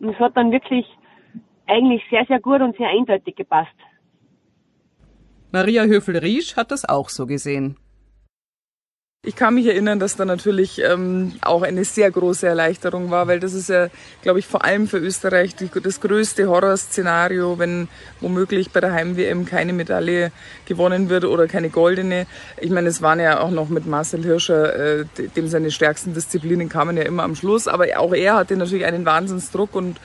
Und 0.00 0.10
es 0.10 0.18
hat 0.18 0.36
dann 0.36 0.52
wirklich 0.52 0.86
eigentlich 1.66 2.02
sehr, 2.10 2.24
sehr 2.26 2.40
gut 2.40 2.60
und 2.60 2.76
sehr 2.76 2.88
eindeutig 2.88 3.36
gepasst. 3.36 3.74
Maria 5.52 5.84
Höfel-Riesch 5.84 6.56
hat 6.56 6.70
das 6.70 6.84
auch 6.84 7.08
so 7.08 7.26
gesehen. 7.26 7.78
Ich 9.26 9.34
kann 9.34 9.54
mich 9.54 9.66
erinnern, 9.66 9.98
dass 9.98 10.14
da 10.14 10.24
natürlich 10.24 10.80
ähm, 10.80 11.32
auch 11.40 11.62
eine 11.62 11.84
sehr 11.84 12.08
große 12.08 12.46
Erleichterung 12.46 13.10
war, 13.10 13.26
weil 13.26 13.40
das 13.40 13.52
ist 13.52 13.68
ja, 13.68 13.88
glaube 14.22 14.38
ich, 14.38 14.46
vor 14.46 14.64
allem 14.64 14.86
für 14.86 14.98
Österreich 14.98 15.56
die, 15.56 15.68
das 15.82 16.00
größte 16.00 16.46
Horrorszenario, 16.46 17.58
wenn 17.58 17.88
womöglich 18.20 18.70
bei 18.70 18.78
der 18.78 18.92
Heim-WM 18.92 19.44
keine 19.44 19.72
Medaille 19.72 20.30
gewonnen 20.66 21.08
wird 21.08 21.24
oder 21.24 21.48
keine 21.48 21.68
goldene. 21.68 22.28
Ich 22.60 22.70
meine, 22.70 22.90
es 22.90 23.02
waren 23.02 23.18
ja 23.18 23.40
auch 23.40 23.50
noch 23.50 23.68
mit 23.68 23.86
Marcel 23.86 24.22
Hirscher, 24.22 25.00
äh, 25.00 25.04
dem 25.34 25.48
seine 25.48 25.72
stärksten 25.72 26.14
Disziplinen 26.14 26.68
kamen 26.68 26.96
ja 26.96 27.02
immer 27.02 27.24
am 27.24 27.34
Schluss, 27.34 27.66
aber 27.66 27.86
auch 27.96 28.14
er 28.14 28.36
hatte 28.36 28.56
natürlich 28.56 28.84
einen 28.84 29.04
Wahnsinnsdruck 29.04 29.74
und 29.74 29.98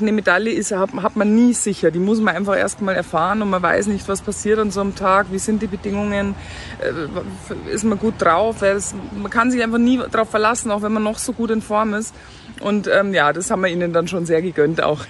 eine 0.00 0.12
Medaille 0.12 0.50
ist, 0.52 0.72
hat, 0.72 0.92
hat 0.94 1.14
man 1.14 1.32
nie 1.34 1.52
sicher. 1.52 1.92
Die 1.92 2.00
muss 2.00 2.20
man 2.20 2.34
einfach 2.34 2.56
erst 2.56 2.82
mal 2.82 2.96
erfahren 2.96 3.40
und 3.40 3.50
man 3.50 3.62
weiß 3.62 3.86
nicht, 3.86 4.08
was 4.08 4.20
passiert 4.20 4.58
an 4.58 4.72
so 4.72 4.80
einem 4.80 4.96
Tag, 4.96 5.28
wie 5.30 5.38
sind 5.38 5.62
die 5.62 5.68
Bedingungen, 5.68 6.34
äh, 6.80 7.72
ist 7.72 7.84
man 7.84 7.98
gut 7.98 8.14
drauf. 8.32 8.60
Das, 8.60 8.94
man 9.14 9.30
kann 9.30 9.50
sich 9.50 9.62
einfach 9.62 9.78
nie 9.78 10.00
darauf 10.10 10.30
verlassen, 10.30 10.70
auch 10.70 10.82
wenn 10.82 10.92
man 10.92 11.02
noch 11.02 11.18
so 11.18 11.32
gut 11.32 11.50
in 11.50 11.62
Form 11.62 11.94
ist. 11.94 12.14
Und 12.60 12.88
ähm, 12.88 13.14
ja, 13.14 13.32
das 13.32 13.50
haben 13.50 13.62
wir 13.62 13.70
ihnen 13.70 13.92
dann 13.92 14.08
schon 14.08 14.26
sehr 14.26 14.42
gegönnt 14.42 14.82
auch. 14.82 15.04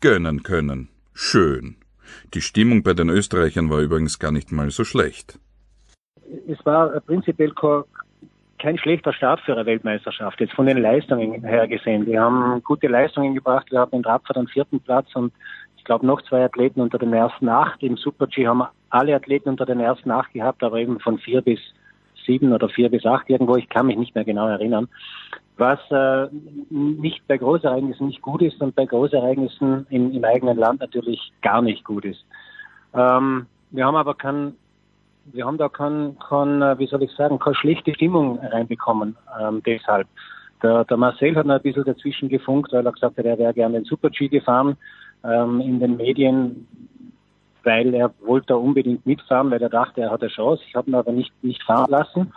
Gönnen 0.00 0.42
können. 0.42 0.88
Schön. 1.14 1.76
Die 2.34 2.40
Stimmung 2.40 2.82
bei 2.82 2.94
den 2.94 3.08
Österreichern 3.08 3.70
war 3.70 3.80
übrigens 3.80 4.18
gar 4.18 4.32
nicht 4.32 4.52
mal 4.52 4.70
so 4.70 4.84
schlecht. 4.84 5.38
Es 6.46 6.64
war 6.64 7.00
prinzipiell 7.00 7.52
kein 8.58 8.78
schlechter 8.78 9.12
Start 9.12 9.40
für 9.40 9.54
eine 9.54 9.66
Weltmeisterschaft, 9.66 10.40
jetzt 10.40 10.54
von 10.54 10.66
den 10.66 10.78
Leistungen 10.78 11.44
her 11.44 11.66
gesehen. 11.68 12.06
Wir 12.06 12.20
haben 12.20 12.62
gute 12.62 12.86
Leistungen 12.88 13.34
gebracht. 13.34 13.66
Wir 13.70 13.80
hatten 13.80 13.96
in 13.96 14.04
Radfahrt 14.04 14.36
den 14.36 14.48
vierten 14.48 14.80
Platz 14.80 15.08
und 15.14 15.32
ich 15.76 15.84
glaube 15.84 16.06
noch 16.06 16.20
zwei 16.22 16.44
Athleten 16.44 16.80
unter 16.80 16.98
den 16.98 17.12
ersten 17.12 17.48
acht. 17.48 17.82
Im 17.82 17.96
Super-G 17.96 18.46
haben 18.46 18.58
wir 18.58 18.70
alle 18.90 19.14
Athleten 19.14 19.48
unter 19.48 19.66
den 19.66 19.80
ersten 19.80 20.10
acht 20.10 20.32
gehabt, 20.32 20.62
aber 20.62 20.78
eben 20.78 21.00
von 21.00 21.18
vier 21.18 21.42
bis 21.42 21.60
sieben 22.26 22.52
oder 22.52 22.68
vier 22.68 22.90
bis 22.90 23.06
acht 23.06 23.28
irgendwo. 23.28 23.56
Ich 23.56 23.68
kann 23.68 23.86
mich 23.86 23.96
nicht 23.96 24.14
mehr 24.14 24.24
genau 24.24 24.48
erinnern. 24.48 24.88
Was 25.56 25.78
äh, 25.90 26.28
nicht 26.70 27.26
bei 27.26 27.36
Großereignissen 27.36 28.06
nicht 28.06 28.22
gut 28.22 28.42
ist 28.42 28.60
und 28.60 28.76
bei 28.76 28.86
Großereignissen 28.86 29.86
im, 29.90 30.12
im 30.12 30.24
eigenen 30.24 30.56
Land 30.56 30.80
natürlich 30.80 31.32
gar 31.42 31.62
nicht 31.62 31.84
gut 31.84 32.04
ist. 32.04 32.24
Ähm, 32.94 33.46
wir 33.70 33.84
haben 33.84 33.96
aber 33.96 34.14
kein 34.14 34.54
wir 35.32 35.46
haben 35.46 35.58
da 35.58 35.68
kein, 35.68 36.16
kein, 36.18 36.62
äh, 36.62 36.78
wie 36.78 36.86
soll 36.86 37.02
ich 37.02 37.12
sagen, 37.12 37.38
keine 37.38 37.56
schlechte 37.56 37.94
Stimmung 37.94 38.38
reinbekommen. 38.38 39.16
Ähm, 39.40 39.62
deshalb. 39.64 40.06
Der, 40.62 40.84
der 40.84 40.96
Marcel 40.96 41.36
hat 41.36 41.46
noch 41.46 41.54
ein 41.54 41.62
bisschen 41.62 41.84
dazwischen 41.84 42.28
gefunkt, 42.28 42.72
weil 42.72 42.84
er 42.84 42.92
gesagt 42.92 43.16
hat, 43.16 43.24
er 43.24 43.38
wäre 43.38 43.54
gerne 43.54 43.78
den 43.78 43.84
Super-G 43.84 44.28
gefahren 44.28 44.76
ähm, 45.22 45.60
in 45.60 45.78
den 45.78 45.96
Medien, 45.96 46.66
weil 47.64 47.94
er 47.94 48.12
wollte 48.20 48.56
unbedingt 48.56 49.04
mitfahren, 49.06 49.50
weil 49.50 49.62
er 49.62 49.68
dachte, 49.68 50.02
er 50.02 50.10
hat 50.10 50.22
eine 50.22 50.30
Chance. 50.30 50.62
Ich 50.66 50.74
habe 50.74 50.90
ihn 50.90 50.94
aber 50.94 51.12
nicht, 51.12 51.32
nicht 51.42 51.62
fahren 51.62 51.90
lassen. 51.90 52.32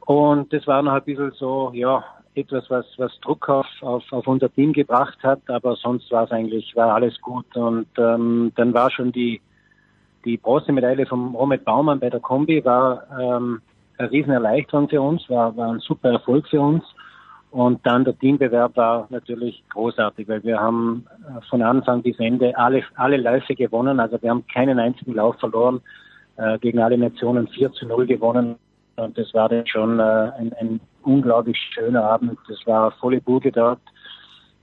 Und 0.00 0.52
das 0.52 0.66
war 0.66 0.82
noch 0.82 0.92
ein 0.92 1.02
bisschen 1.02 1.32
so, 1.32 1.70
ja, 1.74 2.04
etwas, 2.34 2.68
was, 2.70 2.86
was 2.96 3.12
Druck 3.20 3.48
auf, 3.48 3.66
auf, 3.80 4.04
auf 4.12 4.26
unser 4.26 4.52
Team 4.52 4.72
gebracht 4.72 5.18
hat, 5.22 5.40
aber 5.48 5.76
sonst 5.76 6.10
war 6.10 6.24
es 6.24 6.30
eigentlich, 6.30 6.74
war 6.76 6.94
alles 6.94 7.20
gut. 7.20 7.44
Und 7.56 7.86
ähm, 7.98 8.52
dann 8.56 8.72
war 8.72 8.90
schon 8.90 9.12
die, 9.12 9.40
die 10.24 10.36
Bronzemedaille 10.36 11.06
vom 11.06 11.34
Romet 11.34 11.64
Baumann 11.64 12.00
bei 12.00 12.10
der 12.10 12.20
Kombi 12.20 12.64
war 12.64 13.04
ähm, 13.18 13.60
eine 13.98 14.10
Riesenerleichterung 14.10 14.88
für 14.88 15.00
uns, 15.00 15.28
war, 15.28 15.56
war 15.56 15.72
ein 15.72 15.80
super 15.80 16.12
Erfolg 16.12 16.48
für 16.48 16.60
uns. 16.60 16.84
Und 17.50 17.84
dann 17.84 18.04
der 18.04 18.16
Teambewerb 18.16 18.76
war 18.76 19.06
natürlich 19.10 19.64
großartig, 19.70 20.28
weil 20.28 20.42
wir 20.44 20.60
haben 20.60 21.06
äh, 21.26 21.40
von 21.48 21.62
Anfang 21.62 22.02
bis 22.02 22.18
Ende 22.18 22.56
alle, 22.56 22.84
alle 22.94 23.16
Läufe 23.16 23.54
gewonnen. 23.54 23.98
Also 23.98 24.22
wir 24.22 24.30
haben 24.30 24.46
keinen 24.46 24.78
einzigen 24.78 25.14
Lauf 25.14 25.36
verloren, 25.40 25.80
äh, 26.36 26.58
gegen 26.58 26.78
alle 26.78 26.96
Nationen 26.96 27.48
4 27.48 27.72
zu 27.72 27.86
0 27.86 28.06
gewonnen. 28.06 28.56
Und 28.96 29.18
das 29.18 29.34
war 29.34 29.48
dann 29.48 29.66
schon 29.66 29.98
äh, 29.98 30.02
ein, 30.02 30.52
ein 30.60 30.80
unglaublich 31.02 31.58
schöner 31.74 32.04
Abend. 32.04 32.38
Das 32.48 32.58
war 32.66 32.92
volle 32.92 33.20
Bude 33.20 33.50
dort 33.50 33.80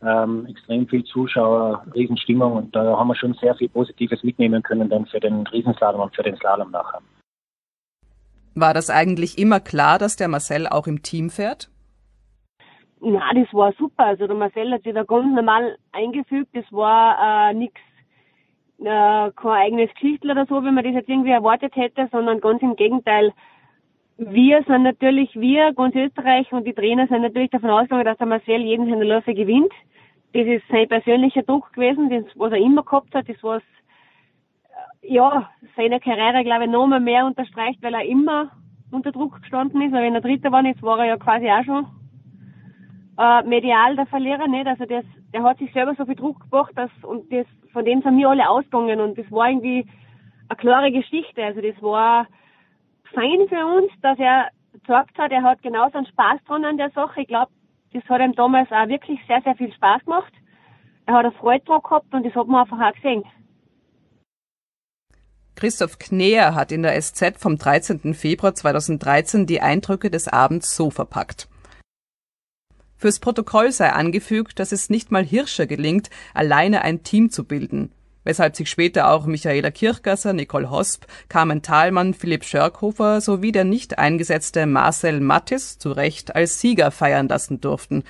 ähm, 0.01 0.45
extrem 0.47 0.87
viel 0.87 1.03
Zuschauer, 1.05 1.83
Riesenstimmung 1.93 2.53
und 2.53 2.75
da 2.75 2.97
haben 2.97 3.07
wir 3.07 3.15
schon 3.15 3.33
sehr 3.35 3.55
viel 3.55 3.69
Positives 3.69 4.23
mitnehmen 4.23 4.61
können 4.63 4.89
dann 4.89 5.05
für 5.07 5.19
den 5.19 5.45
Riesenslalom 5.47 6.01
und 6.01 6.15
für 6.15 6.23
den 6.23 6.37
Slalom 6.37 6.71
nachher. 6.71 7.01
War 8.55 8.73
das 8.73 8.89
eigentlich 8.89 9.37
immer 9.37 9.59
klar, 9.59 9.99
dass 9.99 10.15
der 10.15 10.27
Marcel 10.27 10.67
auch 10.67 10.87
im 10.87 11.03
Team 11.03 11.29
fährt? 11.29 11.69
Na, 12.99 13.31
das 13.33 13.53
war 13.53 13.73
super. 13.73 14.05
Also 14.05 14.27
der 14.27 14.35
Marcel 14.35 14.71
hat 14.71 14.83
sich 14.83 14.93
da 14.93 15.03
ganz 15.03 15.33
normal 15.33 15.77
eingefügt. 15.91 16.49
Das 16.53 16.65
war 16.71 17.51
äh, 17.51 17.53
nichts, 17.53 17.79
äh, 18.79 19.31
kein 19.31 19.51
eigenes 19.51 19.93
Geschichtel 19.93 20.31
oder 20.31 20.45
so, 20.45 20.63
wie 20.63 20.71
man 20.71 20.83
das 20.83 20.93
jetzt 20.93 21.09
irgendwie 21.09 21.31
erwartet 21.31 21.75
hätte, 21.75 22.07
sondern 22.11 22.41
ganz 22.41 22.61
im 22.61 22.75
Gegenteil. 22.75 23.33
Wir 24.17 24.63
sind 24.63 24.81
natürlich, 24.81 25.29
wir, 25.35 25.73
ganz 25.73 25.93
Österreich 25.95 26.51
und 26.51 26.65
die 26.65 26.73
Trainer 26.73 27.07
sind 27.07 27.21
natürlich 27.21 27.51
davon 27.51 27.69
ausgegangen, 27.69 28.05
dass 28.05 28.17
der 28.17 28.25
Marcel 28.25 28.61
jeden 28.61 28.89
seiner 28.89 29.05
Läufe 29.05 29.35
gewinnt. 29.35 29.71
Das 30.33 30.47
ist 30.47 30.63
sein 30.69 30.87
persönlicher 30.87 31.43
Druck 31.43 31.71
gewesen, 31.73 32.09
das, 32.09 32.25
was 32.35 32.51
er 32.51 32.57
immer 32.57 32.83
gehabt 32.83 33.13
hat, 33.13 33.29
das 33.29 33.37
was, 33.43 33.61
äh, 35.01 35.13
ja, 35.13 35.51
seine 35.75 35.99
Karriere, 35.99 36.43
glaube 36.43 36.65
ich, 36.65 36.71
noch 36.71 36.87
mehr 36.99 37.27
unterstreicht, 37.27 37.81
weil 37.83 37.93
er 37.93 38.05
immer 38.05 38.49
unter 38.91 39.11
Druck 39.11 39.39
gestanden 39.39 39.83
ist. 39.83 39.93
Aber 39.93 40.01
wenn 40.01 40.15
er 40.15 40.21
Dritter 40.21 40.51
war, 40.51 40.65
jetzt 40.65 40.81
war 40.81 40.97
er 40.97 41.05
ja 41.05 41.17
quasi 41.17 41.47
auch 41.47 41.63
schon 41.63 41.85
äh, 43.17 43.43
medial 43.43 43.95
der 43.95 44.05
Verlierer, 44.05 44.47
nicht? 44.47 44.67
Also 44.67 44.85
das, 44.85 45.05
der 45.33 45.43
hat 45.43 45.57
sich 45.57 45.71
selber 45.73 45.95
so 45.95 46.05
viel 46.05 46.15
Druck 46.15 46.39
gebracht, 46.41 46.71
dass, 46.75 46.91
und 47.03 47.31
das, 47.31 47.45
von 47.73 47.83
dem 47.85 48.01
sind 48.01 48.17
wir 48.17 48.29
alle 48.29 48.49
ausgegangen 48.49 48.99
und 48.99 49.17
das 49.17 49.29
war 49.31 49.49
irgendwie 49.49 49.87
eine 50.49 50.57
klare 50.57 50.91
Geschichte. 50.91 51.43
Also 51.43 51.61
das 51.61 51.81
war 51.81 52.27
fein 53.13 53.47
für 53.49 53.65
uns, 53.65 53.91
dass 54.01 54.19
er 54.19 54.49
gesagt 54.79 55.17
hat, 55.17 55.31
er 55.31 55.43
hat 55.43 55.61
genauso 55.61 55.97
einen 55.97 56.07
Spaß 56.07 56.43
dran 56.45 56.65
an 56.65 56.77
der 56.77 56.91
Sache. 56.91 57.21
Ich 57.21 57.27
glaube, 57.27 57.51
das 57.93 58.03
hat 58.05 58.21
ihm 58.21 58.33
damals 58.33 58.71
auch 58.71 58.87
wirklich 58.87 59.19
sehr, 59.27 59.41
sehr 59.41 59.55
viel 59.55 59.73
Spaß 59.73 60.03
gemacht. 60.05 60.33
Er 61.05 61.15
hat 61.15 61.25
eine 61.25 61.33
Freude 61.33 61.63
dran 61.65 61.81
gehabt 61.81 62.13
und 62.13 62.25
das 62.25 62.35
hat 62.35 62.47
man 62.47 62.61
einfach 62.61 62.79
auch 62.79 62.93
gesehen. 62.93 63.23
Christoph 65.55 65.97
Kneer 65.97 66.53
hat 66.53 66.71
in 66.71 66.83
der 66.83 67.01
SZ 67.01 67.39
vom 67.39 67.57
13. 67.57 68.13
Februar 68.13 68.53
2013 68.53 69.47
die 69.47 69.59
Eindrücke 69.59 70.11
des 70.11 70.27
Abends 70.27 70.75
so 70.75 70.91
verpackt. 70.91 71.47
Fürs 72.97 73.19
Protokoll 73.19 73.71
sei 73.71 73.91
angefügt, 73.91 74.59
dass 74.59 74.71
es 74.71 74.89
nicht 74.89 75.11
mal 75.11 75.23
Hirscher 75.23 75.67
gelingt, 75.67 76.09
alleine 76.33 76.81
ein 76.81 77.03
Team 77.03 77.29
zu 77.29 77.43
bilden 77.43 77.91
weshalb 78.27 78.57
sich 78.57 78.69
später 78.69 79.09
auch 79.09 79.25
Michaela 79.25 79.71
Kirchgasser, 79.71 80.33
Nicole 80.33 80.69
Hosp, 80.69 81.05
Carmen 81.29 81.61
Thalmann, 81.61 82.13
Philipp 82.13 82.43
Schörkhofer 82.43 83.21
sowie 83.21 83.53
der 83.53 83.63
nicht 83.63 83.97
eingesetzte 83.97 84.65
Marcel 84.65 85.21
Mattis 85.21 85.79
zu 85.79 85.93
Recht 85.93 86.35
als 86.35 86.59
Sieger 86.59 86.91
feiern 86.91 87.29
lassen 87.29 87.61
durften. 87.61 88.03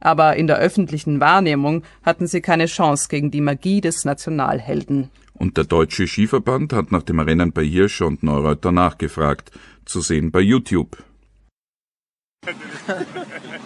Aber 0.00 0.34
in 0.34 0.48
der 0.48 0.58
öffentlichen 0.58 1.20
Wahrnehmung 1.20 1.84
hatten 2.02 2.26
sie 2.26 2.40
keine 2.40 2.66
Chance 2.66 3.06
gegen 3.08 3.30
die 3.30 3.40
Magie 3.40 3.80
des 3.80 4.04
Nationalhelden. 4.04 5.08
Und 5.34 5.56
der 5.56 5.64
Deutsche 5.64 6.08
Skiverband 6.08 6.72
hat 6.72 6.90
nach 6.90 7.04
dem 7.04 7.20
Rennen 7.20 7.52
bei 7.52 7.64
Hirsch 7.64 8.02
und 8.02 8.24
Neureuter 8.24 8.72
nachgefragt. 8.72 9.52
Zu 9.84 10.00
sehen 10.00 10.32
bei 10.32 10.40
YouTube. 10.40 10.96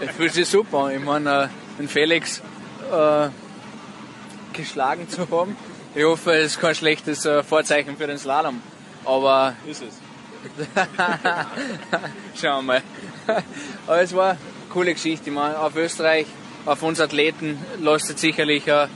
Ich 0.01 0.11
fühle 0.11 0.31
sich 0.31 0.49
super. 0.49 0.91
Ich 0.93 1.01
meine, 1.01 1.45
äh, 1.45 1.49
den 1.79 1.89
Felix 1.89 2.43
äh, 2.91 3.29
geschlagen 4.53 5.09
zu 5.09 5.31
haben. 5.31 5.57
Ich 5.95 6.03
hoffe, 6.03 6.33
es 6.33 6.53
ist 6.53 6.61
kein 6.61 6.75
schlechtes 6.75 7.25
äh, 7.25 7.45
Vorzeichen 7.45 7.97
für 7.97 8.09
den 8.09 8.19
Slalom. 8.19 8.61
Aber 9.05 9.55
ist 9.65 9.83
es. 9.83 9.95
Schauen 12.41 12.67
wir 12.67 12.81
mal. 12.81 12.83
Aber 13.87 14.01
es 14.01 14.13
war 14.13 14.31
eine 14.31 14.39
coole 14.71 14.93
Geschichte. 14.93 15.31
Ich 15.31 15.35
meine, 15.35 15.57
auf 15.57 15.77
Österreich, 15.77 16.27
auf 16.67 16.83
uns 16.83 17.01
Athleten 17.01 17.59
lastet 17.81 18.19
sicherlich 18.19 18.67
äh, 18.67 18.89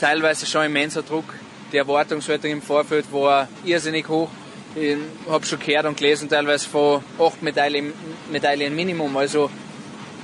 teilweise 0.00 0.46
schon 0.46 0.64
immenser 0.64 1.02
Druck. 1.02 1.32
Die 1.72 1.76
Erwartungshaltung 1.76 2.50
im 2.50 2.62
Vorfeld 2.62 3.12
war 3.12 3.46
irrsinnig 3.64 4.08
hoch. 4.08 4.30
Ich 4.74 4.96
habe 5.28 5.44
schon 5.44 5.58
gehört 5.58 5.84
und 5.84 5.98
gelesen, 5.98 6.30
teilweise 6.30 6.66
von 6.66 7.04
acht 7.18 7.42
Medaillen, 7.42 7.92
Medaillen 8.30 8.74
Minimum, 8.74 9.14
also 9.18 9.50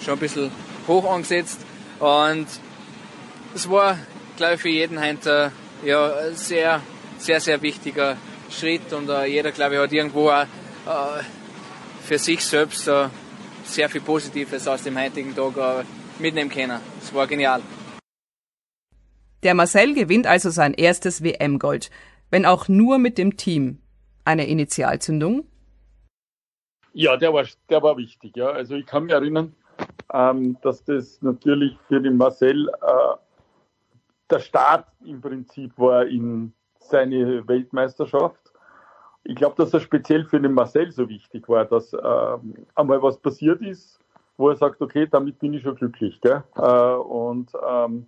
schon 0.03 0.15
ein 0.15 0.21
bisschen 0.21 0.51
hoch 0.87 1.05
angesetzt. 1.13 1.61
Und 1.99 2.47
es 3.55 3.69
war, 3.69 3.99
glaube 4.37 4.55
ich, 4.55 4.61
für 4.61 4.71
jeden 4.71 5.03
heute 5.03 5.53
ja, 5.85 6.15
ein 6.17 6.35
sehr, 6.35 6.81
sehr, 7.19 7.41
sehr 7.41 7.61
wichtiger 7.61 8.17
Schritt 8.51 8.91
und 8.95 9.11
uh, 9.11 9.25
jeder, 9.25 9.53
glaube 9.53 9.75
ich, 9.75 9.81
hat 9.81 9.93
irgendwo 9.93 10.31
auch, 10.31 10.47
uh, 10.87 11.23
für 12.03 12.17
sich 12.17 12.43
selbst 12.43 12.89
uh, 12.89 13.09
sehr 13.65 13.91
viel 13.91 14.01
Positives 14.01 14.67
aus 14.67 14.83
dem 14.83 14.99
heutigen 14.99 15.35
Tag 15.37 15.85
mitnehmen 16.19 16.51
können. 16.51 16.81
Es 17.03 17.13
war 17.13 17.27
genial. 17.27 17.61
Der 19.43 19.53
Marcel 19.53 19.93
gewinnt 19.93 20.27
also 20.27 20.49
sein 20.49 20.73
erstes 20.73 21.23
WM-Gold, 21.23 21.91
wenn 22.31 22.47
auch 22.47 22.67
nur 22.69 22.99
mit 22.99 23.19
dem 23.19 23.37
Team. 23.37 23.81
Eine 24.29 24.47
Initialzündung? 24.47 25.47
Ja, 26.93 27.17
der 27.17 27.33
war, 27.33 27.47
der 27.71 27.83
war 27.83 27.97
wichtig. 27.97 28.37
Ja. 28.37 28.49
Also 28.49 28.75
ich 28.75 28.85
kann 28.85 29.05
mich 29.05 29.13
erinnern, 29.15 29.55
ähm, 30.13 30.59
dass 30.61 30.85
das 30.85 31.23
natürlich 31.23 31.79
für 31.89 31.99
den 31.99 32.19
Marcel 32.19 32.69
äh, 32.69 33.17
der 34.29 34.41
Start 34.41 34.87
im 35.03 35.23
Prinzip 35.23 35.73
war 35.79 36.05
in 36.05 36.53
seine 36.79 37.49
Weltmeisterschaft. 37.49 38.53
Ich 39.25 39.37
glaube, 39.37 39.57
dass 39.57 39.73
er 39.73 39.81
speziell 39.81 40.27
für 40.27 40.39
den 40.39 40.53
Marcel 40.53 40.93
so 40.93 41.09
wichtig 41.09 41.49
war, 41.49 41.65
dass 41.65 41.95
ähm, 41.95 42.67
einmal 42.75 43.03
was 43.03 43.19
passiert 43.19 43.63
ist, 43.63 43.99
wo 44.37 44.51
er 44.51 44.57
sagt, 44.57 44.83
okay, 44.83 45.09
damit 45.11 45.39
bin 45.39 45.55
ich 45.55 45.63
schon 45.63 45.77
glücklich. 45.77 46.21
Gell? 46.21 46.45
Äh, 46.55 46.61
und 46.61 47.51
ähm, 47.67 48.07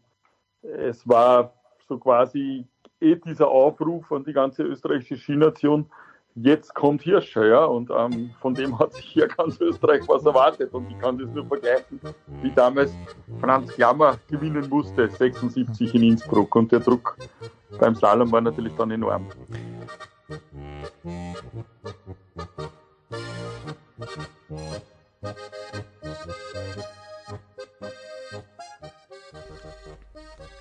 es 0.61 1.09
war 1.09 1.55
so 1.89 1.97
quasi 1.97 2.67
eh 3.01 3.17
dieser 3.17 3.49
Aufruf 3.49 4.13
an 4.13 4.25
die 4.25 4.35
ganze 4.35 4.65
österreichische 4.65 5.17
Skination, 5.17 5.91
jetzt 6.35 6.75
kommt 6.75 7.03
Hirscher, 7.03 7.47
ja, 7.47 7.65
und 7.65 7.91
ähm, 7.91 8.31
von 8.41 8.55
dem 8.55 8.79
hat 8.79 8.95
sich 8.95 9.05
hier 9.05 9.29
ganz 9.29 9.61
Österreich 9.61 10.03
was 10.07 10.25
erwartet 10.25 10.73
und 10.73 10.91
ich 10.91 10.99
kann 10.99 11.19
das 11.19 11.29
nur 11.31 11.47
vergleichen, 11.47 12.01
wie 12.43 12.51
damals 12.53 12.93
Franz 13.41 13.73
Klammer 13.73 14.19
gewinnen 14.29 14.69
musste, 14.69 15.09
76 15.09 15.95
in 15.95 16.03
Innsbruck 16.03 16.55
und 16.55 16.71
der 16.73 16.81
Druck 16.81 17.17
beim 17.79 17.95
Slalom 17.95 18.31
war 18.33 18.41
natürlich 18.41 18.75
dann 18.77 18.91
enorm. 18.91 19.29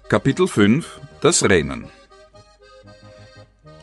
Kapitel 0.07 0.47
5 0.47 1.01
Das 1.21 1.47
Rennen 1.47 1.98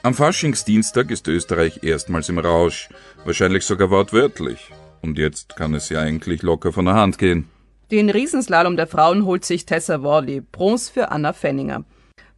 am 0.07 0.15
Faschingsdienstag 0.15 1.11
ist 1.11 1.27
Österreich 1.27 1.83
erstmals 1.83 2.29
im 2.29 2.39
Rausch, 2.39 2.89
wahrscheinlich 3.25 3.65
sogar 3.65 3.91
wortwörtlich. 3.91 4.71
Und 5.03 5.19
jetzt 5.19 5.57
kann 5.57 5.75
es 5.75 5.89
ja 5.89 6.01
eigentlich 6.01 6.43
locker 6.43 6.73
von 6.73 6.85
der 6.85 6.95
Hand 6.95 7.19
gehen. 7.19 7.49
Den 7.91 8.09
Riesenslalom 8.09 8.77
der 8.77 8.87
Frauen 8.87 9.25
holt 9.25 9.45
sich 9.45 9.67
Tessa 9.67 10.05
Worley, 10.05 10.43
Bronze 10.43 10.93
für 10.93 11.11
Anna 11.11 11.33
Fenninger. 11.33 11.85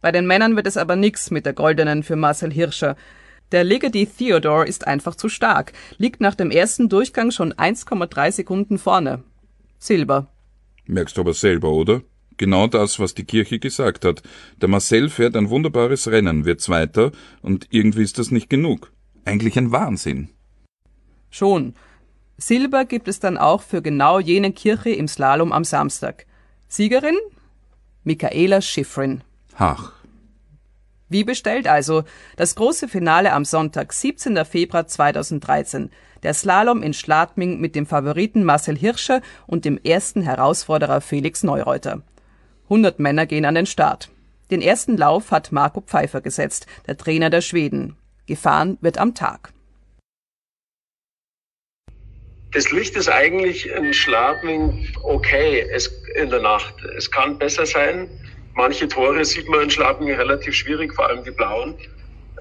Bei 0.01 0.11
den 0.11 0.25
Männern 0.25 0.55
wird 0.55 0.65
es 0.65 0.77
aber 0.77 0.95
nix 0.95 1.29
mit 1.29 1.45
der 1.45 1.53
goldenen 1.53 2.01
für 2.01 2.15
Marcel 2.15 2.51
Hirscher. 2.51 2.95
Der 3.51 3.63
Ligety 3.63 4.07
Theodore 4.07 4.67
ist 4.67 4.87
einfach 4.87 5.13
zu 5.13 5.29
stark, 5.29 5.73
liegt 5.97 6.21
nach 6.21 6.33
dem 6.33 6.49
ersten 6.49 6.89
Durchgang 6.89 7.29
schon 7.29 7.53
1,3 7.53 8.31
Sekunden 8.31 8.79
vorne. 8.79 9.23
Silber. 9.77 10.25
Merkst 10.87 11.17
du 11.17 11.21
aber 11.21 11.35
selber, 11.35 11.69
oder? 11.69 12.01
Genau 12.39 12.65
das, 12.65 12.99
was 12.99 13.13
die 13.13 13.25
Kirche 13.25 13.59
gesagt 13.59 14.03
hat. 14.03 14.23
Der 14.59 14.67
Marcel 14.67 15.09
fährt 15.09 15.35
ein 15.35 15.51
wunderbares 15.51 16.07
Rennen, 16.07 16.45
wird 16.45 16.61
Zweiter, 16.61 17.11
und 17.43 17.67
irgendwie 17.69 18.01
ist 18.01 18.17
das 18.17 18.31
nicht 18.31 18.49
genug. 18.49 18.91
Eigentlich 19.25 19.57
ein 19.59 19.71
Wahnsinn. 19.71 20.29
Schon. 21.29 21.75
Silber 22.37 22.85
gibt 22.85 23.07
es 23.07 23.19
dann 23.19 23.37
auch 23.37 23.61
für 23.61 23.83
genau 23.83 24.19
jene 24.19 24.51
Kirche 24.51 24.89
im 24.89 25.07
Slalom 25.07 25.51
am 25.51 25.63
Samstag. 25.63 26.25
Siegerin? 26.67 27.17
Michaela 28.03 28.61
Schifrin. 28.61 29.21
Ach. 29.57 29.93
Wie 31.09 31.23
bestellt 31.23 31.67
also 31.67 32.03
das 32.37 32.55
große 32.55 32.87
Finale 32.87 33.33
am 33.33 33.43
Sonntag, 33.43 33.93
17. 33.93 34.45
Februar 34.45 34.87
2013. 34.87 35.89
Der 36.23 36.33
Slalom 36.33 36.83
in 36.83 36.93
Schladming 36.93 37.59
mit 37.59 37.75
dem 37.75 37.85
Favoriten 37.85 38.43
Marcel 38.43 38.77
Hirscher 38.77 39.21
und 39.47 39.65
dem 39.65 39.77
ersten 39.77 40.21
Herausforderer 40.21 41.01
Felix 41.01 41.43
Neureuter. 41.43 42.03
100 42.69 42.99
Männer 42.99 43.25
gehen 43.25 43.45
an 43.45 43.55
den 43.55 43.65
Start. 43.65 44.09
Den 44.51 44.61
ersten 44.61 44.95
Lauf 44.95 45.31
hat 45.31 45.51
Marco 45.51 45.81
Pfeiffer 45.81 46.21
gesetzt, 46.21 46.67
der 46.87 46.97
Trainer 46.97 47.31
der 47.31 47.41
Schweden. 47.41 47.97
Gefahren 48.27 48.77
wird 48.81 48.99
am 48.99 49.15
Tag. 49.15 49.51
Das 52.51 52.71
Licht 52.71 52.95
ist 52.95 53.09
eigentlich 53.09 53.69
in 53.69 53.93
Schladming 53.93 54.87
okay 55.03 55.65
es, 55.71 55.87
in 56.15 56.29
der 56.29 56.41
Nacht. 56.41 56.73
Es 56.97 57.09
kann 57.09 57.37
besser 57.37 57.65
sein. 57.65 58.07
Manche 58.55 58.87
Tore 58.87 59.23
sieht 59.25 59.47
man 59.47 59.61
in 59.63 59.69
Schladming 59.69 60.13
relativ 60.13 60.53
schwierig, 60.53 60.93
vor 60.93 61.07
allem 61.07 61.23
die 61.23 61.31
blauen. 61.31 61.75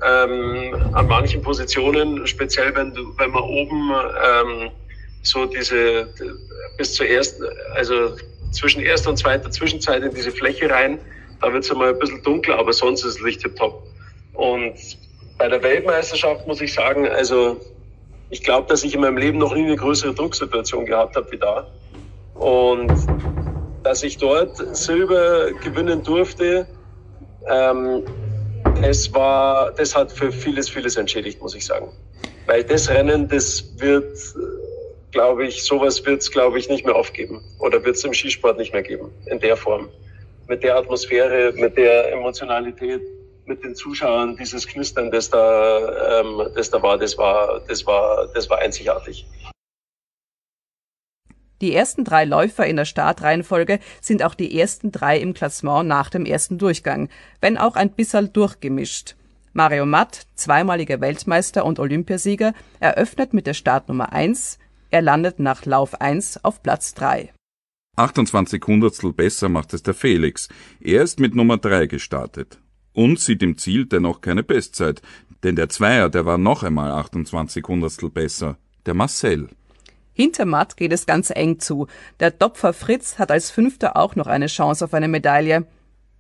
Ähm, 0.07 0.75
an 0.93 1.07
manchen 1.09 1.43
Positionen, 1.43 2.27
speziell 2.27 2.75
wenn, 2.75 2.95
wenn 3.17 3.31
man 3.31 3.43
oben 3.43 3.93
ähm, 4.25 4.71
so 5.23 5.47
diese 5.47 6.09
bis 6.77 6.95
zur 6.95 7.07
ersten, 7.07 7.45
also 7.75 8.17
zwischen 8.53 8.83
erster 8.83 9.11
und 9.11 9.17
zweiter 9.17 9.51
Zwischenzeit 9.51 10.03
in 10.03 10.15
diese 10.15 10.31
Fläche 10.31 10.71
rein. 10.71 10.99
Da 11.41 11.53
wird 11.53 11.65
es 11.65 11.71
einmal 11.71 11.91
ein 11.91 11.99
bisschen 11.99 12.23
dunkler, 12.23 12.59
aber 12.59 12.73
sonst 12.73 13.05
ist 13.05 13.17
das 13.17 13.23
Licht 13.23 13.43
top. 13.57 13.83
Und 14.35 14.75
bei 15.39 15.49
der 15.49 15.63
Weltmeisterschaft 15.63 16.47
muss 16.47 16.61
ich 16.61 16.73
sagen, 16.73 17.07
also 17.09 17.61
ich 18.31 18.43
glaube, 18.43 18.69
dass 18.69 18.85
ich 18.85 18.95
in 18.95 19.01
meinem 19.01 19.17
Leben 19.17 19.39
noch 19.39 19.55
nie 19.55 19.65
eine 19.65 19.77
größere 19.77 20.15
Drucksituation 20.15 20.85
gehabt 20.85 21.17
habe 21.17 21.31
wie 21.31 21.39
da. 21.39 21.67
Und 22.35 22.93
dass 23.83 24.03
ich 24.03 24.19
dort 24.19 24.57
Silber 24.77 25.53
gewinnen 25.53 26.03
durfte, 26.03 26.67
ähm, 27.49 28.03
es 28.83 29.13
war, 29.15 29.73
das 29.73 29.95
hat 29.97 30.13
für 30.13 30.31
vieles, 30.31 30.69
vieles 30.69 30.97
entschädigt, 30.97 31.41
muss 31.41 31.55
ich 31.55 31.65
sagen. 31.65 31.89
Weil 32.47 32.65
das 32.65 32.89
Rennen, 32.89 33.29
das 33.29 33.73
wird 33.79 34.17
glaube 35.11 35.47
ich, 35.47 35.65
sowas 35.65 36.05
wird 36.05 36.23
es, 36.23 36.31
glaube 36.31 36.59
ich, 36.59 36.69
nicht 36.69 36.85
mehr 36.85 36.95
aufgeben 36.95 37.43
oder 37.59 37.83
wird 37.85 37.97
es 37.97 38.05
im 38.05 38.13
Skisport 38.13 38.59
nicht 38.59 38.73
mehr 38.73 38.83
geben 38.83 39.11
in 39.27 39.41
der 39.41 39.57
Form. 39.57 39.89
Mit 40.49 40.63
der 40.63 40.77
Atmosphäre, 40.77 41.53
mit 41.57 41.77
der 41.77 42.13
Emotionalität, 42.13 43.03
mit 43.47 43.63
den 43.65 43.75
Zuschauern, 43.75 44.37
dieses 44.37 44.67
Knistern, 44.67 45.11
das 45.11 45.31
da, 45.31 46.21
ähm, 46.21 46.43
das 46.55 46.71
da 46.71 46.83
war, 46.83 46.99
das 46.99 47.17
war, 47.19 47.61
das 47.67 47.87
war, 47.87 48.29
das 48.35 48.49
war 48.49 48.59
einzigartig. 48.59 49.27
Die 51.61 51.75
ersten 51.75 52.05
drei 52.05 52.25
Läufer 52.25 52.67
in 52.67 52.77
der 52.77 52.85
Startreihenfolge 52.85 53.81
sind 54.01 54.23
auch 54.23 54.35
die 54.35 54.59
ersten 54.59 54.93
drei 54.93 55.19
im 55.19 55.35
Klassement 55.35 55.89
nach 55.89 56.09
dem 56.09 56.25
ersten 56.25 56.57
Durchgang, 56.57 57.09
wenn 57.41 57.59
auch 57.59 57.75
ein 57.75 57.91
bisschen 57.91 58.33
durchgemischt. 58.33 59.17
Mario 59.55 59.85
Matt, 59.85 60.27
zweimaliger 60.37 61.01
Weltmeister 61.01 61.65
und 61.65 61.81
Olympiasieger, 61.81 62.53
eröffnet 62.79 63.35
mit 63.35 63.49
der 63.49 63.55
Startnummer 63.55 64.13
1, 64.13 64.61
er 64.91 65.03
landet 65.03 65.39
nach 65.39 65.65
Lauf 65.65 66.01
1 66.01 66.45
auf 66.45 66.63
Platz 66.63 66.95
3. 66.95 67.33
28 67.97 68.63
Hundertstel 68.67 69.13
besser 69.13 69.49
macht 69.49 69.75
es 69.75 69.83
der 69.83 69.95
Felix. 69.95 70.49
Er 70.81 71.03
ist 71.03 71.19
mit 71.21 71.35
Nummer 71.35 71.59
3 71.59 71.87
gestartet. 71.87 72.59
Und 72.93 73.21
sieht 73.21 73.43
im 73.43 73.59
Ziel 73.59 73.87
dennoch 73.87 74.21
keine 74.21 74.43
Bestzeit, 74.43 75.03
denn 75.43 75.57
der 75.57 75.69
Zweier, 75.69 76.09
der 76.09 76.25
war 76.25 76.39
noch 76.39 76.63
einmal 76.63 76.91
28 76.91 77.65
Hundertstel 77.67 78.11
besser. 78.11 78.57
Der 78.87 78.95
Marcel. 78.95 79.49
Hinter 80.13 80.47
Matt 80.47 80.77
geht 80.77 80.93
es 80.93 81.07
ganz 81.07 81.31
eng 81.31 81.61
zu. 81.61 81.87
Der 82.19 82.31
Dopfer 82.31 82.73
Fritz 82.73 83.19
hat 83.19 83.31
als 83.31 83.51
Fünfter 83.51 83.97
auch 83.97 84.17
noch 84.17 84.27
eine 84.27 84.47
Chance 84.47 84.85
auf 84.85 84.95
eine 84.95 85.07
Medaille. 85.07 85.67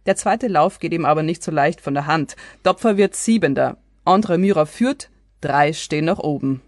Der 0.06 0.16
zweite 0.16 0.46
Lauf 0.46 0.78
geht 0.78 0.92
ihm 0.92 1.04
aber 1.04 1.22
nicht 1.22 1.42
so 1.42 1.50
leicht 1.50 1.80
von 1.80 1.94
der 1.94 2.06
Hand. 2.06 2.36
Dopfer 2.62 2.96
wird 2.96 3.16
Siebender. 3.16 3.76
Andre 4.04 4.38
Myra 4.38 4.66
führt, 4.66 5.10
drei 5.40 5.72
stehen 5.72 6.04
noch 6.04 6.18
oben. 6.18 6.60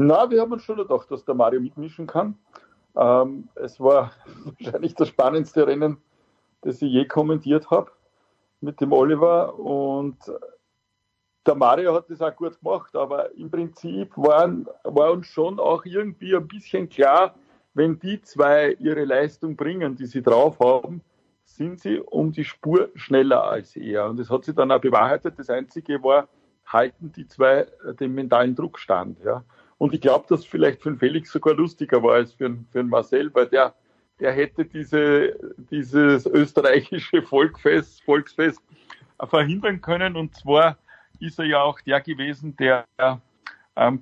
Na, 0.00 0.30
wir 0.30 0.40
haben 0.40 0.52
uns 0.52 0.62
schon 0.62 0.76
gedacht, 0.76 1.10
dass 1.10 1.24
der 1.24 1.34
Mario 1.34 1.60
mitmischen 1.60 2.06
kann. 2.06 2.38
Ähm, 2.96 3.48
es 3.56 3.80
war 3.80 4.12
wahrscheinlich 4.60 4.94
das 4.94 5.08
spannendste 5.08 5.66
Rennen, 5.66 5.96
das 6.62 6.80
ich 6.80 6.92
je 6.92 7.04
kommentiert 7.04 7.68
habe 7.72 7.90
mit 8.60 8.80
dem 8.80 8.92
Oliver. 8.92 9.58
Und 9.58 10.18
der 11.44 11.56
Mario 11.56 11.94
hat 11.94 12.08
das 12.10 12.22
auch 12.22 12.34
gut 12.36 12.60
gemacht, 12.60 12.94
aber 12.94 13.34
im 13.34 13.50
Prinzip 13.50 14.16
waren, 14.16 14.68
war 14.84 15.10
uns 15.10 15.26
schon 15.26 15.58
auch 15.58 15.84
irgendwie 15.84 16.36
ein 16.36 16.46
bisschen 16.46 16.88
klar, 16.88 17.34
wenn 17.74 17.98
die 17.98 18.22
zwei 18.22 18.76
ihre 18.78 19.04
Leistung 19.04 19.56
bringen, 19.56 19.96
die 19.96 20.06
sie 20.06 20.22
drauf 20.22 20.60
haben, 20.60 21.02
sind 21.44 21.80
sie 21.80 21.98
um 21.98 22.30
die 22.30 22.44
Spur 22.44 22.90
schneller 22.94 23.42
als 23.42 23.74
er. 23.74 24.08
Und 24.08 24.20
es 24.20 24.30
hat 24.30 24.44
sich 24.44 24.54
dann 24.54 24.70
auch 24.70 24.80
bewahrheitet. 24.80 25.40
Das 25.40 25.50
Einzige 25.50 26.00
war, 26.04 26.28
halten 26.66 27.10
die 27.10 27.26
zwei 27.26 27.66
den 27.98 28.14
mentalen 28.14 28.54
Druck 28.54 28.78
stand. 28.78 29.18
Ja. 29.24 29.42
Und 29.78 29.94
ich 29.94 30.00
glaube, 30.00 30.26
dass 30.28 30.44
vielleicht 30.44 30.82
für 30.82 30.90
den 30.90 30.98
Felix 30.98 31.30
sogar 31.30 31.54
lustiger 31.54 32.02
war 32.02 32.14
als 32.14 32.32
für 32.32 32.48
den, 32.48 32.66
für 32.70 32.78
den 32.78 32.88
Marcel, 32.88 33.32
weil 33.32 33.46
der, 33.46 33.74
der 34.20 34.32
hätte 34.32 34.64
diese, 34.64 35.36
dieses 35.70 36.26
österreichische 36.26 37.22
Volkfest, 37.22 38.02
Volksfest 38.02 38.60
verhindern 39.28 39.80
können. 39.80 40.16
Und 40.16 40.34
zwar 40.34 40.76
ist 41.20 41.38
er 41.38 41.44
ja 41.46 41.62
auch 41.62 41.80
der 41.80 42.00
gewesen, 42.00 42.56
der 42.56 42.84
ähm, 43.76 44.00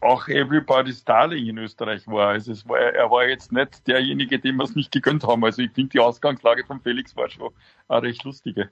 auch 0.00 0.28
Everybody's 0.28 1.04
Darling 1.04 1.46
in 1.46 1.58
Österreich 1.58 2.06
war. 2.06 2.28
Also 2.28 2.52
es 2.52 2.68
war, 2.68 2.78
er 2.78 3.10
war 3.10 3.26
jetzt 3.26 3.52
nicht 3.52 3.86
derjenige, 3.86 4.38
dem 4.38 4.56
wir 4.56 4.64
es 4.64 4.74
nicht 4.74 4.92
gegönnt 4.92 5.24
haben. 5.24 5.44
Also 5.44 5.62
ich 5.62 5.70
finde 5.72 5.90
die 5.90 6.00
Ausgangslage 6.00 6.64
von 6.64 6.80
Felix 6.80 7.16
war 7.16 7.28
schon 7.28 7.52
eine 7.88 8.02
recht 8.02 8.24
lustige. 8.24 8.70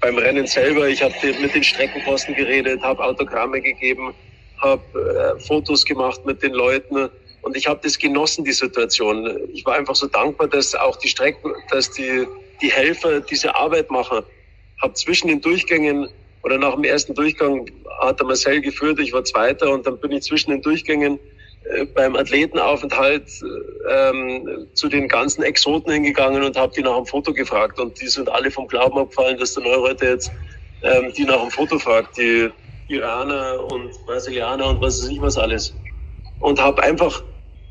Beim 0.00 0.16
Rennen 0.18 0.46
selber, 0.46 0.88
ich 0.88 1.02
habe 1.02 1.14
mit 1.40 1.54
den 1.54 1.64
Streckenposten 1.64 2.34
geredet, 2.34 2.82
habe 2.82 3.02
Autogramme 3.02 3.60
gegeben, 3.60 4.14
habe 4.60 5.36
äh, 5.38 5.40
Fotos 5.40 5.84
gemacht 5.84 6.24
mit 6.24 6.42
den 6.42 6.52
Leuten 6.52 7.08
und 7.42 7.56
ich 7.56 7.66
habe 7.66 7.80
das 7.82 7.98
genossen, 7.98 8.44
die 8.44 8.52
Situation. 8.52 9.38
Ich 9.52 9.64
war 9.64 9.76
einfach 9.76 9.94
so 9.94 10.06
dankbar, 10.06 10.48
dass 10.48 10.74
auch 10.74 10.96
die 10.96 11.08
Strecken, 11.08 11.52
dass 11.70 11.90
die, 11.90 12.26
die 12.60 12.70
Helfer 12.70 13.20
diese 13.20 13.54
Arbeit 13.54 13.90
machen. 13.90 14.22
Habe 14.82 14.94
zwischen 14.94 15.28
den 15.28 15.40
Durchgängen 15.40 16.08
oder 16.42 16.58
nach 16.58 16.74
dem 16.74 16.84
ersten 16.84 17.14
Durchgang 17.14 17.70
hat 18.00 18.20
der 18.20 18.26
Marcel 18.26 18.60
geführt, 18.60 18.98
ich 19.00 19.12
war 19.12 19.24
Zweiter 19.24 19.70
und 19.70 19.86
dann 19.86 19.98
bin 19.98 20.12
ich 20.12 20.22
zwischen 20.22 20.50
den 20.50 20.62
Durchgängen 20.62 21.18
äh, 21.64 21.84
beim 21.84 22.16
Athletenaufenthalt 22.16 23.24
ähm, 23.90 24.66
zu 24.74 24.88
den 24.88 25.08
ganzen 25.08 25.42
Exoten 25.42 25.92
hingegangen 25.92 26.42
und 26.42 26.56
habe 26.56 26.72
die 26.76 26.82
nach 26.82 26.96
einem 26.96 27.06
Foto 27.06 27.32
gefragt 27.32 27.80
und 27.80 28.00
die 28.00 28.06
sind 28.06 28.28
alle 28.28 28.50
vom 28.50 28.68
Glauben 28.68 28.98
abgefallen, 28.98 29.38
dass 29.38 29.54
der 29.54 29.64
Neureuter 29.64 30.10
jetzt 30.10 30.30
ähm, 30.82 31.12
die 31.16 31.24
nach 31.24 31.40
einem 31.40 31.50
Foto 31.50 31.78
fragt, 31.78 32.16
die 32.16 32.50
Iraner 32.88 33.70
und 33.70 33.90
Brasilianer 34.06 34.66
und 34.66 34.80
was 34.80 35.02
weiß 35.02 35.10
ich 35.10 35.20
was 35.20 35.36
alles. 35.36 35.74
Und 36.40 36.60
habe 36.60 36.82
einfach, 36.82 37.22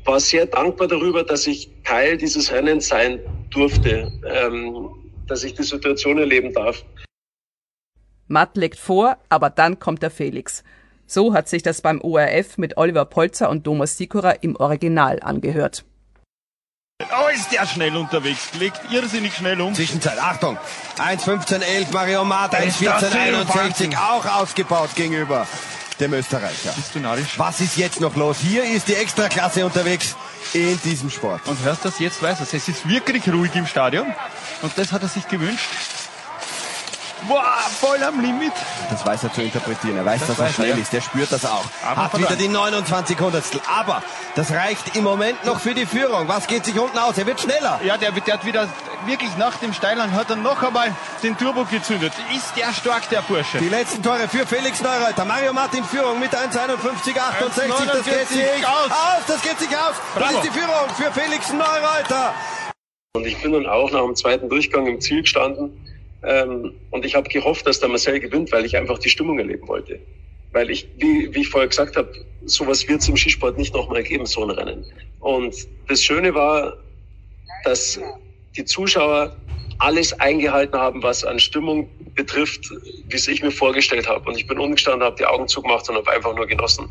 war 0.04 0.20
sehr 0.20 0.46
dankbar 0.46 0.88
darüber, 0.88 1.24
dass 1.24 1.46
ich 1.46 1.70
Teil 1.84 2.16
dieses 2.16 2.52
Rennens 2.52 2.88
sein 2.88 3.20
durfte, 3.50 4.10
ähm, 4.26 4.90
dass 5.26 5.44
ich 5.44 5.54
die 5.54 5.62
Situation 5.62 6.18
erleben 6.18 6.52
darf. 6.52 6.84
Matt 8.28 8.56
legt 8.56 8.78
vor, 8.78 9.16
aber 9.28 9.50
dann 9.50 9.78
kommt 9.78 10.02
der 10.02 10.10
Felix. 10.10 10.62
So 11.06 11.32
hat 11.32 11.48
sich 11.48 11.62
das 11.62 11.80
beim 11.80 12.00
ORF 12.02 12.58
mit 12.58 12.76
Oliver 12.76 13.06
Polzer 13.06 13.48
und 13.48 13.64
Thomas 13.64 13.96
Sikora 13.96 14.32
im 14.32 14.56
Original 14.56 15.20
angehört. 15.20 15.84
Oh, 17.00 17.28
ist 17.28 17.52
der 17.52 17.64
schnell 17.64 17.96
unterwegs. 17.96 18.48
Legt 18.58 18.80
irrsinnig 18.90 19.32
schnell 19.32 19.60
um. 19.60 19.72
Zwischenzeit, 19.72 20.18
Achtung. 20.18 20.58
1.15.11 20.98 21.92
Mario 21.92 22.24
Mart, 22.24 22.52
1.14.61 22.52 23.96
auch 23.96 24.26
ausgebaut 24.26 24.90
gegenüber 24.96 25.46
dem 26.00 26.12
Österreicher. 26.12 26.72
Bist 26.72 26.96
du 26.96 26.98
narrisch? 26.98 27.38
Was 27.38 27.60
ist 27.60 27.76
jetzt 27.76 28.00
noch 28.00 28.16
los? 28.16 28.38
Hier 28.40 28.64
ist 28.64 28.88
die 28.88 28.94
Extraklasse 28.94 29.64
unterwegs 29.64 30.16
in 30.52 30.80
diesem 30.82 31.08
Sport. 31.08 31.46
Und 31.46 31.62
hörst 31.62 31.84
du 31.84 31.90
das 31.90 32.00
jetzt, 32.00 32.20
weißt 32.20 32.40
du, 32.40 32.56
es 32.56 32.68
ist 32.68 32.88
wirklich 32.88 33.28
ruhig 33.32 33.54
im 33.54 33.68
Stadion. 33.68 34.12
Und 34.62 34.76
das 34.76 34.90
hat 34.90 35.02
er 35.02 35.08
sich 35.08 35.28
gewünscht. 35.28 35.68
Boah, 37.26 37.58
voll 37.80 38.02
am 38.02 38.20
Limit. 38.20 38.52
Das 38.90 39.04
weiß 39.04 39.24
er 39.24 39.32
zu 39.32 39.42
interpretieren. 39.42 39.96
Er 39.96 40.04
weiß, 40.04 40.20
das 40.20 40.36
dass 40.36 40.38
er 40.38 40.52
schnell 40.52 40.70
er. 40.70 40.78
ist. 40.78 40.92
Der 40.92 41.00
spürt 41.00 41.32
das 41.32 41.44
auch. 41.44 41.64
Aber 41.84 42.04
Hat 42.04 42.18
wieder 42.18 42.36
die 42.36 42.48
29 42.48 43.18
Hundertstel. 43.18 43.60
Aber 43.66 44.02
das 44.36 44.52
reicht 44.52 44.94
im 44.96 45.04
Moment 45.04 45.44
noch 45.44 45.60
für 45.60 45.74
die 45.74 45.86
Führung. 45.86 46.28
Was 46.28 46.46
geht 46.46 46.64
sich 46.64 46.78
unten 46.78 46.96
aus? 46.98 47.18
Er 47.18 47.26
wird 47.26 47.40
schneller. 47.40 47.80
Ja, 47.82 47.96
der, 47.96 48.12
der 48.12 48.34
hat 48.34 48.44
wieder 48.44 48.68
wirklich 49.06 49.36
nach 49.36 49.56
dem 49.56 49.72
Steilhang 49.72 50.12
hat 50.12 50.30
er 50.30 50.36
noch 50.36 50.62
einmal 50.62 50.94
den 51.22 51.36
Turbo 51.36 51.64
gezündet. 51.64 52.12
Ist 52.34 52.56
der 52.56 52.72
stark, 52.72 53.08
der 53.10 53.22
Bursche. 53.22 53.58
Die 53.58 53.68
letzten 53.68 54.02
Tore 54.02 54.28
für 54.28 54.46
Felix 54.46 54.80
Neureuter. 54.80 55.24
Mario 55.24 55.52
Martin 55.52 55.84
Führung 55.84 56.20
mit 56.20 56.30
1,51,68. 56.30 56.58
Das 57.40 58.04
geht 58.04 58.28
sich 58.28 58.66
aus. 58.66 58.90
aus. 58.90 59.22
Das 59.26 59.42
geht 59.42 59.58
sich 59.58 59.68
aus. 59.68 59.94
Bravo. 60.14 60.20
Das 60.20 60.32
ist 60.32 60.44
die 60.44 60.58
Führung 60.58 60.88
für 60.96 61.12
Felix 61.12 61.52
Neureuter. 61.52 62.34
Und 63.14 63.26
ich 63.26 63.40
bin 63.42 63.52
dann 63.52 63.66
auch 63.66 63.90
nach 63.90 64.02
dem 64.02 64.14
zweiten 64.14 64.48
Durchgang 64.48 64.86
im 64.86 65.00
Ziel 65.00 65.22
gestanden 65.22 65.87
ähm, 66.22 66.74
und 66.90 67.04
ich 67.04 67.14
habe 67.14 67.28
gehofft, 67.28 67.66
dass 67.66 67.80
der 67.80 67.88
Marcel 67.88 68.20
gewinnt, 68.20 68.50
weil 68.52 68.64
ich 68.64 68.76
einfach 68.76 68.98
die 68.98 69.08
Stimmung 69.08 69.38
erleben 69.38 69.66
wollte. 69.68 70.00
Weil 70.52 70.70
ich, 70.70 70.88
wie, 70.96 71.32
wie 71.34 71.40
ich 71.40 71.48
vorher 71.48 71.68
gesagt 71.68 71.96
habe, 71.96 72.10
sowas 72.44 72.86
wird 72.88 73.00
es 73.00 73.08
im 73.08 73.16
Skisport 73.16 73.58
nicht 73.58 73.74
nochmal 73.74 74.02
geben, 74.02 74.26
so 74.26 74.42
ein 74.42 74.50
Rennen. 74.50 74.84
Und 75.20 75.54
das 75.88 76.02
Schöne 76.02 76.34
war, 76.34 76.76
dass 77.64 78.00
die 78.56 78.64
Zuschauer 78.64 79.36
alles 79.78 80.18
eingehalten 80.18 80.78
haben, 80.78 81.02
was 81.02 81.24
an 81.24 81.38
Stimmung 81.38 81.88
betrifft, 82.14 82.70
wie 83.08 83.16
es 83.16 83.28
ich 83.28 83.42
mir 83.42 83.52
vorgestellt 83.52 84.08
habe. 84.08 84.28
Und 84.28 84.36
ich 84.36 84.46
bin 84.46 84.58
umgestanden, 84.58 85.04
habe 85.04 85.16
die 85.16 85.26
Augen 85.26 85.46
zugemacht 85.46 85.88
und 85.88 85.96
habe 85.96 86.10
einfach 86.10 86.34
nur 86.34 86.46
genossen. 86.46 86.88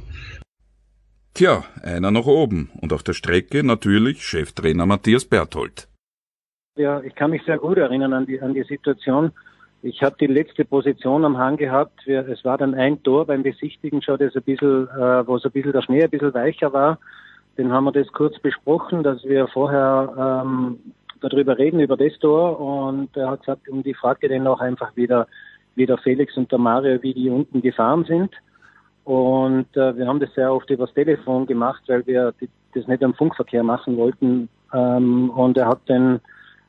Tja, 1.34 1.66
einer 1.84 2.12
nach 2.12 2.26
oben 2.26 2.72
und 2.82 2.94
auf 2.94 3.04
der 3.04 3.14
Strecke 3.14 3.64
natürlich 3.64 4.26
Cheftrainer 4.26 4.86
Matthias 4.86 5.26
Berthold. 5.26 5.88
Ja, 6.78 7.02
ich 7.02 7.16
kann 7.16 7.32
mich 7.32 7.44
sehr 7.44 7.58
gut 7.58 7.78
erinnern 7.78 8.14
an 8.14 8.28
die, 8.28 8.40
an 8.40 8.54
die 8.54 8.64
Situation. 8.64 9.32
Ich 9.82 10.04
habe 10.04 10.16
die 10.20 10.28
letzte 10.28 10.64
Position 10.64 11.26
am 11.26 11.38
Hang 11.38 11.58
gehabt. 11.58 12.06
Wir, 12.06 12.28
es 12.28 12.46
war 12.46 12.58
dann 12.58 12.76
ein 12.76 13.02
Tor 13.02 13.26
beim 13.26 13.42
Besichtigen 13.42 14.02
schon, 14.04 14.20
das 14.20 14.36
ein 14.36 14.44
bisschen, 14.44 14.88
äh, 14.90 15.28
wo 15.28 15.40
so 15.40 15.50
ein 15.50 15.52
bisschen 15.52 15.72
der 15.72 15.82
Schnee 15.82 16.04
ein 16.04 16.10
bisschen 16.10 16.34
weicher 16.36 16.72
war. 16.74 17.00
Den 17.58 17.72
haben 17.72 17.86
wir 17.86 17.92
das 17.92 18.08
kurz 18.10 18.38
besprochen, 18.40 19.02
dass 19.02 19.24
wir 19.24 19.48
vorher 19.48 20.44
ähm, 20.46 20.78
darüber 21.22 21.58
reden, 21.58 21.80
über 21.80 21.98
das 21.98 22.14
Tor. 22.20 22.60
Und 22.60 23.18
er 23.18 23.32
hat 23.32 23.40
gesagt, 23.40 23.68
und 23.70 23.88
ich 23.88 23.98
fragte 23.98 24.28
den 24.28 24.46
auch 24.46 24.60
einfach 24.60 24.96
wieder, 24.96 25.28
wie 25.74 25.88
der 25.88 25.98
Felix 25.98 26.38
und 26.38 26.52
der 26.52 26.60
Mario, 26.60 27.02
wie 27.02 27.16
die 27.16 27.30
unten 27.32 27.62
gefahren 27.62 28.06
sind. 28.06 28.36
Und 29.04 29.76
äh, 29.76 29.98
wir 29.98 30.06
haben 30.06 30.20
das 30.20 30.34
sehr 30.36 30.54
oft 30.54 30.70
übers 30.70 30.94
Telefon 30.94 31.48
gemacht, 31.48 31.82
weil 31.88 32.06
wir 32.06 32.34
die, 32.40 32.50
das 32.76 32.88
nicht 32.88 33.04
am 33.04 33.16
Funkverkehr 33.16 33.64
machen 33.64 33.98
wollten. 33.98 34.50
Ähm, 34.74 35.32
und 35.32 35.58
er 35.58 35.70
hat 35.70 35.80
dann 35.88 36.20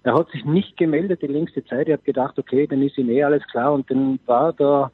er 0.04 0.14
hat 0.14 0.30
sich 0.30 0.44
nicht 0.44 0.76
gemeldet 0.76 1.22
die 1.22 1.26
längste 1.26 1.64
Zeit. 1.64 1.88
Ich 1.88 1.92
habe 1.92 2.02
gedacht, 2.02 2.38
okay, 2.38 2.66
dann 2.66 2.82
ist 2.82 2.98
ihm 2.98 3.10
eh 3.10 3.22
alles 3.22 3.46
klar. 3.48 3.72
Und 3.72 3.90
dann 3.90 4.18
war 4.26 4.52
der, 4.52 4.90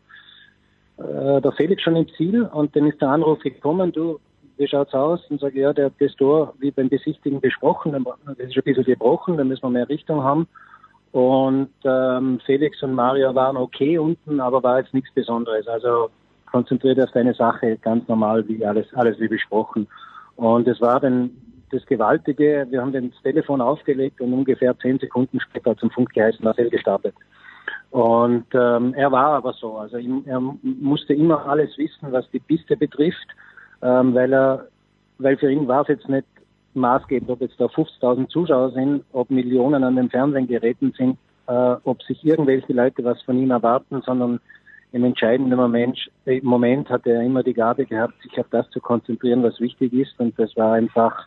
äh, 0.98 1.40
der 1.40 1.52
Felix 1.52 1.82
schon 1.82 1.96
im 1.96 2.08
Ziel 2.16 2.42
und 2.42 2.74
dann 2.74 2.86
ist 2.86 3.00
der 3.00 3.10
Anruf 3.10 3.40
gekommen, 3.40 3.92
du, 3.92 4.18
wie 4.56 4.68
schaut's 4.68 4.94
aus? 4.94 5.20
Und 5.30 5.40
sage, 5.40 5.60
ja, 5.60 5.72
der 5.72 5.86
hat 5.86 5.94
das 5.98 6.14
Tor 6.16 6.54
wie 6.58 6.70
beim 6.70 6.88
Besichtigen 6.88 7.40
besprochen, 7.40 7.92
das 7.92 8.36
ist 8.38 8.56
ein 8.56 8.62
bisschen 8.62 8.84
gebrochen, 8.84 9.36
da 9.36 9.44
müssen 9.44 9.62
wir 9.62 9.70
mehr 9.70 9.88
Richtung 9.88 10.22
haben. 10.22 10.46
Und 11.12 11.70
ähm, 11.84 12.40
Felix 12.44 12.82
und 12.82 12.94
Mario 12.94 13.34
waren 13.34 13.56
okay 13.56 13.98
unten, 13.98 14.40
aber 14.40 14.62
war 14.62 14.80
jetzt 14.80 14.94
nichts 14.94 15.12
Besonderes. 15.14 15.68
Also 15.68 16.10
konzentriert 16.50 17.00
auf 17.00 17.10
deine 17.12 17.34
Sache, 17.34 17.76
ganz 17.78 18.06
normal, 18.08 18.46
wie 18.48 18.64
alles, 18.64 18.86
alles 18.94 19.18
wie 19.20 19.28
besprochen. 19.28 19.86
Und 20.36 20.66
es 20.66 20.80
war 20.80 20.98
dann 20.98 21.30
das 21.74 21.86
Gewaltige, 21.86 22.66
wir 22.70 22.80
haben 22.80 22.92
das 22.92 23.22
Telefon 23.22 23.60
aufgelegt 23.60 24.20
und 24.20 24.32
ungefähr 24.32 24.76
zehn 24.78 24.98
Sekunden 24.98 25.40
später 25.40 25.76
zum 25.76 25.90
Funk 25.90 26.12
geheißen, 26.14 26.44
Marcel 26.44 26.70
gestartet. 26.70 27.14
Und 27.90 28.46
ähm, 28.54 28.94
er 28.94 29.12
war 29.12 29.34
aber 29.34 29.52
so, 29.52 29.76
also 29.76 29.98
er 29.98 30.40
musste 30.62 31.14
immer 31.14 31.46
alles 31.46 31.76
wissen, 31.78 32.10
was 32.10 32.28
die 32.30 32.40
Piste 32.40 32.76
betrifft, 32.76 33.28
ähm, 33.82 34.14
weil 34.14 34.32
er, 34.32 34.66
weil 35.18 35.36
für 35.36 35.50
ihn 35.50 35.68
war 35.68 35.82
es 35.82 35.88
jetzt 35.88 36.08
nicht 36.08 36.26
maßgebend, 36.74 37.30
ob 37.30 37.40
jetzt 37.40 37.60
da 37.60 37.66
50.000 37.66 38.28
Zuschauer 38.28 38.72
sind, 38.72 39.04
ob 39.12 39.30
Millionen 39.30 39.84
an 39.84 39.96
den 39.96 40.10
Fernsehgeräten 40.10 40.92
sind, 40.96 41.18
äh, 41.46 41.76
ob 41.84 42.02
sich 42.02 42.24
irgendwelche 42.24 42.72
Leute 42.72 43.04
was 43.04 43.22
von 43.22 43.38
ihm 43.38 43.50
erwarten, 43.50 44.02
sondern 44.04 44.40
im 44.92 45.04
entscheidenden 45.04 45.56
Moment, 45.56 45.98
im 46.24 46.46
Moment 46.46 46.88
hat 46.88 47.06
er 47.06 47.22
immer 47.22 47.42
die 47.42 47.54
Gabe 47.54 47.84
gehabt, 47.84 48.14
sich 48.22 48.38
auf 48.38 48.46
das 48.50 48.68
zu 48.70 48.80
konzentrieren, 48.80 49.42
was 49.42 49.58
wichtig 49.60 49.92
ist. 49.92 50.18
Und 50.18 50.38
das 50.38 50.56
war 50.56 50.74
einfach 50.74 51.26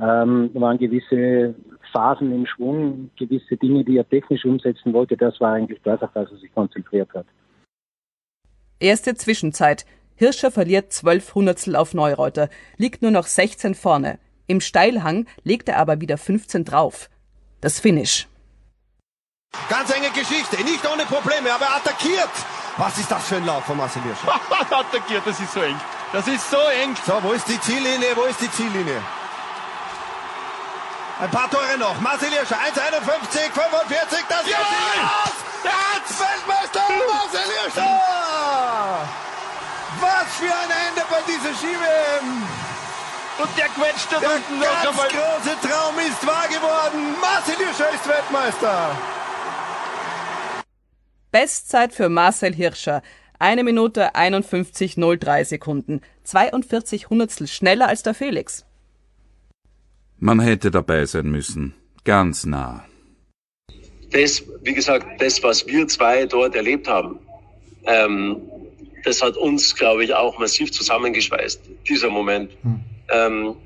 ähm, 0.00 0.50
waren 0.54 0.78
gewisse 0.78 1.54
Phasen 1.92 2.32
im 2.32 2.46
Schwung, 2.46 3.10
gewisse 3.18 3.56
Dinge, 3.56 3.84
die 3.84 3.96
er 3.96 4.08
technisch 4.08 4.44
umsetzen 4.44 4.92
wollte. 4.92 5.16
Das 5.16 5.40
war 5.40 5.54
eigentlich 5.54 5.80
das, 5.82 6.02
auf 6.02 6.10
das 6.14 6.30
er 6.30 6.38
sich 6.38 6.52
konzentriert 6.52 7.12
hat. 7.14 7.26
Erste 8.80 9.14
Zwischenzeit. 9.14 9.86
Hirscher 10.14 10.50
verliert 10.50 10.92
12 10.92 11.34
Hundertstel 11.34 11.76
auf 11.76 11.94
Neureuter, 11.94 12.48
liegt 12.76 13.02
nur 13.02 13.12
noch 13.12 13.26
16 13.26 13.74
vorne. 13.74 14.18
Im 14.46 14.60
Steilhang 14.60 15.26
legt 15.44 15.68
er 15.68 15.78
aber 15.78 16.00
wieder 16.00 16.18
15 16.18 16.64
drauf. 16.64 17.08
Das 17.60 17.78
Finish. 17.78 18.26
Ganz 19.68 19.94
enge 19.94 20.10
Geschichte, 20.10 20.62
nicht 20.64 20.84
ohne 20.92 21.04
Probleme, 21.04 21.52
aber 21.52 21.66
attackiert. 21.76 22.30
Was 22.76 22.98
ist 22.98 23.10
das 23.10 23.28
für 23.28 23.36
ein 23.36 23.46
Lauf 23.46 23.64
von 23.64 23.76
Marcel 23.76 24.02
Hirscher? 24.02 24.34
attackiert, 24.70 25.22
das 25.26 25.40
ist 25.40 25.52
so 25.52 25.60
eng. 25.60 25.76
Das 26.12 26.26
ist 26.26 26.50
so 26.50 26.56
eng. 26.82 26.94
So, 27.04 27.14
wo 27.22 27.32
ist 27.32 27.48
die 27.48 27.60
Ziellinie? 27.60 28.14
Wo 28.14 28.24
ist 28.24 28.40
die 28.40 28.50
Ziellinie? 28.50 29.02
Ein 31.20 31.30
paar 31.30 31.50
Tore 31.50 31.76
noch. 31.78 32.00
Marcel 32.00 32.28
Hirscher, 32.30 32.54
1,51, 32.54 33.50
45, 33.50 34.18
das 34.28 34.48
ja! 34.48 34.56
aus! 34.56 35.34
Der 35.64 35.72
Weltmeister 36.20 36.80
Marcel 37.08 37.52
Hirscher! 37.58 39.08
Was 40.00 40.36
für 40.38 40.44
ein 40.44 40.70
Ende 40.86 41.02
bei 41.10 41.18
dieser 41.26 41.54
Schiebe! 41.58 41.88
Und 43.38 43.50
der 43.56 43.66
quetscht 43.66 44.12
da 44.12 44.20
der 44.20 44.30
unten 44.30 44.60
ganz 44.60 44.96
große 44.96 45.56
Traum 45.66 45.98
ist 45.98 46.24
wahr 46.24 46.46
geworden. 46.46 47.16
Marcel 47.20 47.56
Hirscher 47.56 47.90
ist 47.92 48.06
Weltmeister. 48.06 48.96
Bestzeit 51.32 51.92
für 51.94 52.08
Marcel 52.08 52.54
Hirscher. 52.54 53.02
Eine 53.40 53.64
Minute 53.64 54.14
51,03 54.14 55.44
Sekunden. 55.44 56.00
42 56.22 57.10
Hundertstel 57.10 57.48
schneller 57.48 57.88
als 57.88 58.04
der 58.04 58.14
Felix. 58.14 58.67
Man 60.20 60.40
hätte 60.40 60.70
dabei 60.70 61.04
sein 61.06 61.30
müssen. 61.30 61.74
Ganz 62.04 62.44
nah. 62.44 62.84
Das, 64.10 64.42
wie 64.62 64.72
gesagt, 64.72 65.20
das, 65.20 65.42
was 65.42 65.66
wir 65.66 65.86
zwei 65.86 66.26
dort 66.26 66.56
erlebt 66.56 66.88
haben, 66.88 67.18
ähm, 67.84 68.40
das 69.04 69.22
hat 69.22 69.36
uns, 69.36 69.74
glaube 69.74 70.04
ich, 70.04 70.14
auch 70.14 70.38
massiv 70.38 70.72
zusammengeschweißt, 70.72 71.60
dieser 71.88 72.10
Moment. 72.10 72.50
Hm. 72.62 72.80
Ähm, 73.10 73.56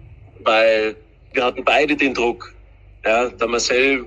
weil 0.44 0.96
wir 1.32 1.44
hatten 1.44 1.64
beide 1.64 1.96
den 1.96 2.12
Druck. 2.12 2.52
Ja, 3.04 3.28
der 3.28 3.48
Marcel 3.48 4.04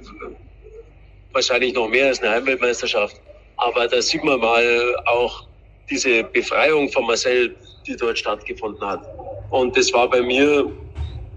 wahrscheinlich 1.31 1.73
noch 1.73 1.89
mehr 1.89 2.07
als 2.07 2.21
eine 2.21 2.31
Heimweltmeisterschaft. 2.31 3.19
Aber 3.57 3.87
da 3.87 4.01
sieht 4.01 4.23
man 4.23 4.39
mal 4.39 4.95
auch 5.05 5.47
diese 5.89 6.23
Befreiung 6.23 6.89
von 6.91 7.05
Marcel, 7.07 7.55
die 7.85 7.95
dort 7.95 8.17
stattgefunden 8.17 8.87
hat. 8.87 9.01
Und 9.49 9.75
das 9.75 9.91
war 9.93 10.09
bei 10.09 10.21
mir, 10.21 10.71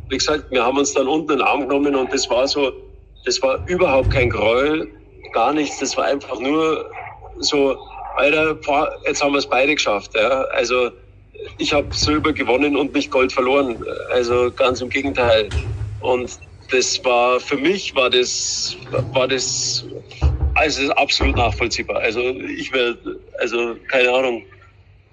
wie 0.09 0.19
gesagt, 0.19 0.51
wir 0.51 0.65
haben 0.65 0.79
uns 0.79 0.95
dann 0.95 1.07
unten 1.07 1.33
in 1.33 1.39
den 1.39 1.47
Arm 1.47 1.69
genommen 1.69 1.95
und 1.95 2.13
das 2.13 2.29
war 2.31 2.47
so, 2.49 2.73
das 3.25 3.43
war 3.43 3.67
überhaupt 3.67 4.11
kein 4.11 4.31
Gräuel, 4.31 4.89
gar 5.33 5.53
nichts. 5.53 5.79
Das 5.79 5.97
war 5.97 6.05
einfach 6.05 6.39
nur 6.41 6.91
so, 7.41 7.77
Alter, 8.17 8.57
jetzt 9.07 9.23
haben 9.23 9.33
wir 9.33 9.39
es 9.39 9.47
beide 9.47 9.75
geschafft. 9.75 10.15
Ja. 10.15 10.43
Also 10.53 10.91
ich 11.59 11.73
habe 11.73 11.87
Silber 11.91 12.33
gewonnen 12.33 12.77
und 12.77 12.95
nicht 12.95 13.11
Gold 13.11 13.33
verloren. 13.33 13.85
Also 14.11 14.51
ganz 14.51 14.81
im 14.81 14.89
Gegenteil. 14.89 15.51
Und 16.01 16.39
das 16.71 17.03
war 17.05 17.41
für 17.41 17.57
mich 17.57 17.95
war 17.95 18.11
das 18.11 18.77
war 19.13 19.29
das 19.29 19.85
also 20.55 20.91
absolut 20.93 21.37
nachvollziehbar. 21.37 21.99
Also 21.99 22.21
ich 22.21 22.73
werde 22.73 23.21
also 23.39 23.77
keine 23.89 24.11
Ahnung. 24.11 24.43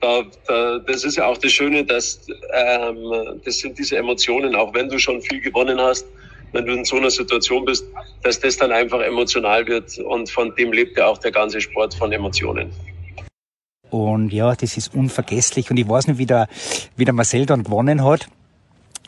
Da, 0.06 0.24
da, 0.48 0.78
das 0.78 1.04
ist 1.04 1.16
ja 1.16 1.26
auch 1.26 1.40
das 1.40 1.52
Schöne, 1.52 1.84
dass 1.84 2.28
ähm, 2.54 3.42
das 3.44 3.58
sind 3.58 3.76
diese 3.80 3.98
Emotionen, 3.98 4.56
auch 4.56 4.72
wenn 4.76 4.88
du 4.88 5.00
schon 5.00 5.20
viel 5.20 5.42
gewonnen 5.42 5.82
hast, 5.82 6.06
wenn 6.52 6.64
du 6.64 6.74
in 6.74 6.86
so 6.86 6.98
einer 6.98 7.10
Situation 7.10 7.66
bist, 7.66 7.84
dass 8.22 8.40
das 8.40 8.56
dann 8.56 8.72
einfach 8.72 9.02
emotional 9.02 9.66
wird 9.66 9.98
und 9.98 10.30
von 10.30 10.54
dem 10.54 10.72
lebt 10.74 10.96
ja 10.96 11.08
auch 11.08 11.18
der 11.18 11.32
ganze 11.32 11.60
Sport 11.60 11.96
von 11.96 12.12
Emotionen. 12.12 12.72
Und 13.90 14.32
ja, 14.32 14.54
das 14.54 14.78
ist 14.78 14.94
unvergesslich. 14.94 15.72
Und 15.72 15.78
ich 15.78 15.90
weiß 15.90 16.06
nicht, 16.06 16.20
wie 16.20 16.28
der, 16.28 16.50
wie 16.96 17.06
der 17.06 17.14
Marcel 17.16 17.48
dann 17.48 17.64
gewonnen 17.64 18.04
hat 18.04 18.28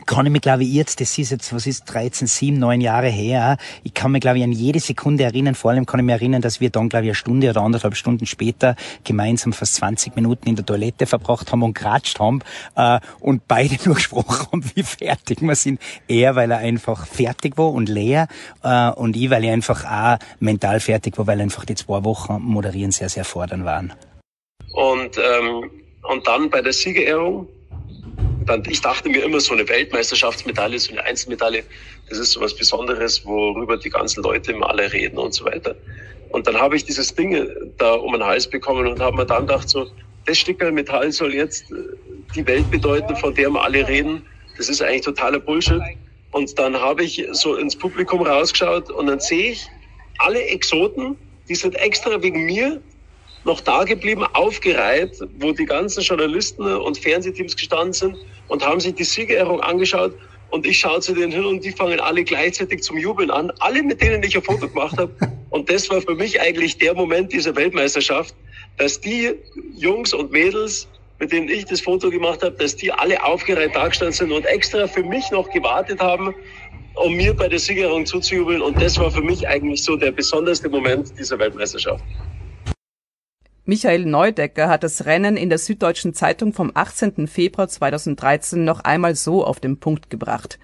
kann 0.08 0.24
ich 0.24 0.32
mich, 0.32 0.40
glaube 0.40 0.64
ich, 0.64 0.72
jetzt, 0.72 1.02
das 1.02 1.18
ist 1.18 1.30
jetzt, 1.30 1.52
was 1.52 1.66
ist, 1.66 1.84
13, 1.84 2.26
7, 2.26 2.58
9 2.58 2.80
Jahre 2.80 3.08
her, 3.08 3.58
ich 3.84 3.92
kann 3.92 4.10
mich, 4.10 4.22
glaube 4.22 4.38
ich, 4.38 4.44
an 4.44 4.52
jede 4.52 4.80
Sekunde 4.80 5.24
erinnern, 5.24 5.54
vor 5.54 5.70
allem 5.70 5.84
kann 5.84 6.00
ich 6.00 6.06
mich 6.06 6.14
erinnern, 6.14 6.40
dass 6.40 6.62
wir 6.62 6.70
dann, 6.70 6.88
glaube 6.88 7.04
ich, 7.04 7.10
eine 7.10 7.14
Stunde 7.14 7.50
oder 7.50 7.60
anderthalb 7.60 7.94
Stunden 7.94 8.24
später 8.24 8.74
gemeinsam 9.04 9.52
fast 9.52 9.74
20 9.74 10.16
Minuten 10.16 10.48
in 10.48 10.56
der 10.56 10.64
Toilette 10.64 11.04
verbracht 11.06 11.52
haben 11.52 11.62
und 11.62 11.74
geratscht 11.74 12.18
haben 12.20 12.40
äh, 12.74 13.00
und 13.20 13.46
beide 13.46 13.76
nur 13.84 13.96
gesprochen 13.96 14.46
haben, 14.50 14.64
wie 14.74 14.82
fertig 14.82 15.42
wir 15.42 15.54
sind. 15.54 15.78
Er, 16.08 16.34
weil 16.36 16.50
er 16.52 16.58
einfach 16.58 17.06
fertig 17.06 17.58
war 17.58 17.70
und 17.70 17.90
leer 17.90 18.28
äh, 18.62 18.90
und 18.90 19.14
ich, 19.14 19.28
weil 19.28 19.44
ich 19.44 19.50
einfach 19.50 19.84
auch 19.84 20.18
mental 20.40 20.80
fertig 20.80 21.18
war, 21.18 21.26
weil 21.26 21.40
einfach 21.42 21.66
die 21.66 21.74
zwei 21.74 22.02
Wochen 22.04 22.40
moderieren 22.40 22.92
sehr, 22.92 23.10
sehr 23.10 23.26
fordernd 23.26 23.66
waren. 23.66 23.92
Und, 24.72 25.18
ähm, 25.18 25.70
und 26.08 26.26
dann 26.26 26.48
bei 26.48 26.62
der 26.62 26.72
Siegerehrung 26.72 27.46
dann, 28.48 28.62
ich 28.68 28.80
dachte 28.80 29.08
mir 29.08 29.24
immer, 29.24 29.40
so 29.40 29.54
eine 29.54 29.68
Weltmeisterschaftsmedaille, 29.68 30.78
so 30.78 30.92
eine 30.92 31.04
Einzelmedaille, 31.04 31.64
das 32.08 32.18
ist 32.18 32.32
so 32.32 32.40
was 32.40 32.56
Besonderes, 32.56 33.24
worüber 33.24 33.76
die 33.76 33.90
ganzen 33.90 34.22
Leute 34.22 34.52
immer 34.52 34.70
alle 34.70 34.92
reden 34.92 35.18
und 35.18 35.34
so 35.34 35.44
weiter. 35.44 35.76
Und 36.28 36.46
dann 36.46 36.56
habe 36.58 36.76
ich 36.76 36.84
dieses 36.84 37.14
Ding 37.14 37.48
da 37.78 37.94
um 37.94 38.12
den 38.12 38.24
Hals 38.24 38.48
bekommen 38.48 38.86
und 38.86 39.00
habe 39.00 39.16
mir 39.16 39.26
dann 39.26 39.46
gedacht, 39.46 39.68
so, 39.68 39.86
das 40.26 40.38
Stück 40.38 40.60
Metall 40.72 41.10
soll 41.12 41.34
jetzt 41.34 41.70
äh, 41.70 41.76
die 42.34 42.46
Welt 42.46 42.70
bedeuten, 42.70 43.16
von 43.16 43.34
der 43.34 43.50
wir 43.50 43.62
alle 43.62 43.86
reden. 43.88 44.26
Das 44.56 44.68
ist 44.68 44.82
eigentlich 44.82 45.02
totaler 45.02 45.40
Bullshit. 45.40 45.80
Und 46.32 46.58
dann 46.58 46.78
habe 46.78 47.04
ich 47.04 47.26
so 47.32 47.56
ins 47.56 47.76
Publikum 47.76 48.22
rausgeschaut 48.22 48.90
und 48.90 49.06
dann 49.06 49.20
sehe 49.20 49.52
ich 49.52 49.66
alle 50.18 50.42
Exoten, 50.42 51.16
die 51.48 51.54
sind 51.54 51.74
extra 51.76 52.22
wegen 52.22 52.44
mir 52.44 52.82
noch 53.44 53.60
da 53.62 53.84
geblieben, 53.84 54.24
aufgereiht, 54.34 55.16
wo 55.38 55.52
die 55.52 55.64
ganzen 55.64 56.02
Journalisten 56.02 56.62
und 56.64 56.98
Fernsehteams 56.98 57.56
gestanden 57.56 57.94
sind 57.94 58.18
und 58.48 58.64
haben 58.66 58.80
sich 58.80 58.94
die 58.94 59.04
Siegerehrung 59.04 59.60
angeschaut. 59.60 60.14
Und 60.50 60.66
ich 60.66 60.78
schaue 60.78 61.00
zu 61.00 61.14
denen 61.14 61.32
hin 61.32 61.44
und 61.44 61.64
die 61.64 61.72
fangen 61.72 62.00
alle 62.00 62.24
gleichzeitig 62.24 62.82
zum 62.82 62.98
Jubeln 62.98 63.30
an. 63.30 63.52
Alle, 63.60 63.82
mit 63.82 64.02
denen 64.02 64.22
ich 64.22 64.36
ein 64.36 64.42
Foto 64.42 64.68
gemacht 64.68 64.98
habe. 64.98 65.14
Und 65.50 65.70
das 65.70 65.88
war 65.90 66.02
für 66.02 66.14
mich 66.14 66.40
eigentlich 66.40 66.78
der 66.78 66.94
Moment 66.94 67.32
dieser 67.32 67.56
Weltmeisterschaft, 67.56 68.34
dass 68.76 69.00
die 69.00 69.34
Jungs 69.76 70.12
und 70.14 70.30
Mädels, 70.30 70.88
mit 71.18 71.32
denen 71.32 71.48
ich 71.48 71.64
das 71.64 71.80
Foto 71.80 72.10
gemacht 72.10 72.42
habe, 72.42 72.56
dass 72.56 72.76
die 72.76 72.92
alle 72.92 73.24
aufgereiht 73.24 73.74
dargestanden 73.74 74.12
sind 74.14 74.32
und 74.32 74.46
extra 74.46 74.86
für 74.86 75.02
mich 75.02 75.30
noch 75.30 75.50
gewartet 75.50 76.00
haben, 76.00 76.34
um 76.94 77.14
mir 77.16 77.34
bei 77.34 77.48
der 77.48 77.58
Siegerehrung 77.58 78.06
zuzujubeln. 78.06 78.62
Und 78.62 78.80
das 78.80 78.98
war 78.98 79.10
für 79.10 79.22
mich 79.22 79.48
eigentlich 79.48 79.84
so 79.84 79.96
der 79.96 80.12
besonderste 80.12 80.68
Moment 80.68 81.18
dieser 81.18 81.38
Weltmeisterschaft. 81.38 82.04
Michael 83.68 84.06
Neudecker 84.06 84.70
hat 84.70 84.82
das 84.82 85.04
Rennen 85.04 85.36
in 85.36 85.50
der 85.50 85.58
Süddeutschen 85.58 86.14
Zeitung 86.14 86.54
vom 86.54 86.72
18. 86.72 87.26
Februar 87.26 87.68
2013 87.68 88.64
noch 88.64 88.80
einmal 88.80 89.14
so 89.14 89.44
auf 89.44 89.60
den 89.60 89.78
Punkt 89.78 90.08
gebracht. 90.08 90.58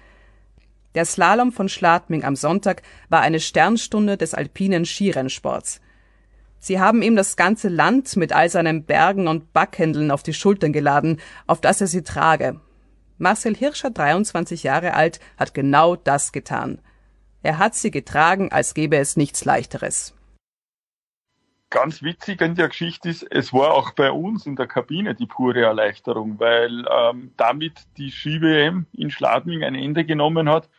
Der 0.95 1.05
Slalom 1.05 1.51
von 1.51 1.69
Schladming 1.69 2.23
am 2.23 2.35
Sonntag 2.35 2.81
war 3.09 3.21
eine 3.21 3.39
Sternstunde 3.39 4.17
des 4.17 4.33
alpinen 4.33 4.85
Skirennsports. 4.85 5.81
Sie 6.57 6.79
haben 6.79 7.03
ihm 7.03 7.15
das 7.15 7.35
ganze 7.35 7.69
Land 7.69 8.15
mit 8.15 8.33
all 8.33 8.49
seinen 8.49 8.85
Bergen 8.85 9.27
und 9.27 9.53
Backhändeln 9.53 10.09
auf 10.09 10.23
die 10.23 10.33
Schultern 10.33 10.73
geladen, 10.73 11.19
auf 11.45 11.61
das 11.61 11.81
er 11.81 11.85
sie 11.85 12.01
trage. 12.01 12.59
Marcel 13.19 13.55
Hirscher, 13.55 13.91
23 13.91 14.63
Jahre 14.63 14.95
alt, 14.95 15.19
hat 15.37 15.53
genau 15.53 15.95
das 15.95 16.31
getan. 16.31 16.81
Er 17.43 17.59
hat 17.59 17.75
sie 17.75 17.91
getragen, 17.91 18.51
als 18.51 18.73
gäbe 18.73 18.97
es 18.97 19.15
nichts 19.15 19.45
leichteres 19.45 20.14
ganz 21.69 22.03
witzig 22.03 22.41
an 22.41 22.55
der 22.55 22.69
Geschichte 22.69 23.09
ist, 23.09 23.23
es 23.31 23.51
war 23.53 23.73
auch 23.73 23.91
bei 23.91 24.11
uns 24.11 24.45
in 24.45 24.55
der 24.55 24.67
Kabine 24.67 25.15
die 25.15 25.25
pure 25.25 25.61
Erleichterung, 25.61 26.39
weil 26.39 26.85
ähm, 26.89 27.31
damit 27.37 27.85
die 27.97 28.11
Ski-WM 28.11 28.85
in 28.93 29.11
Schladming 29.11 29.63
ein 29.63 29.75
Ende 29.75 30.05
genommen 30.05 30.49
hat, 30.49 30.69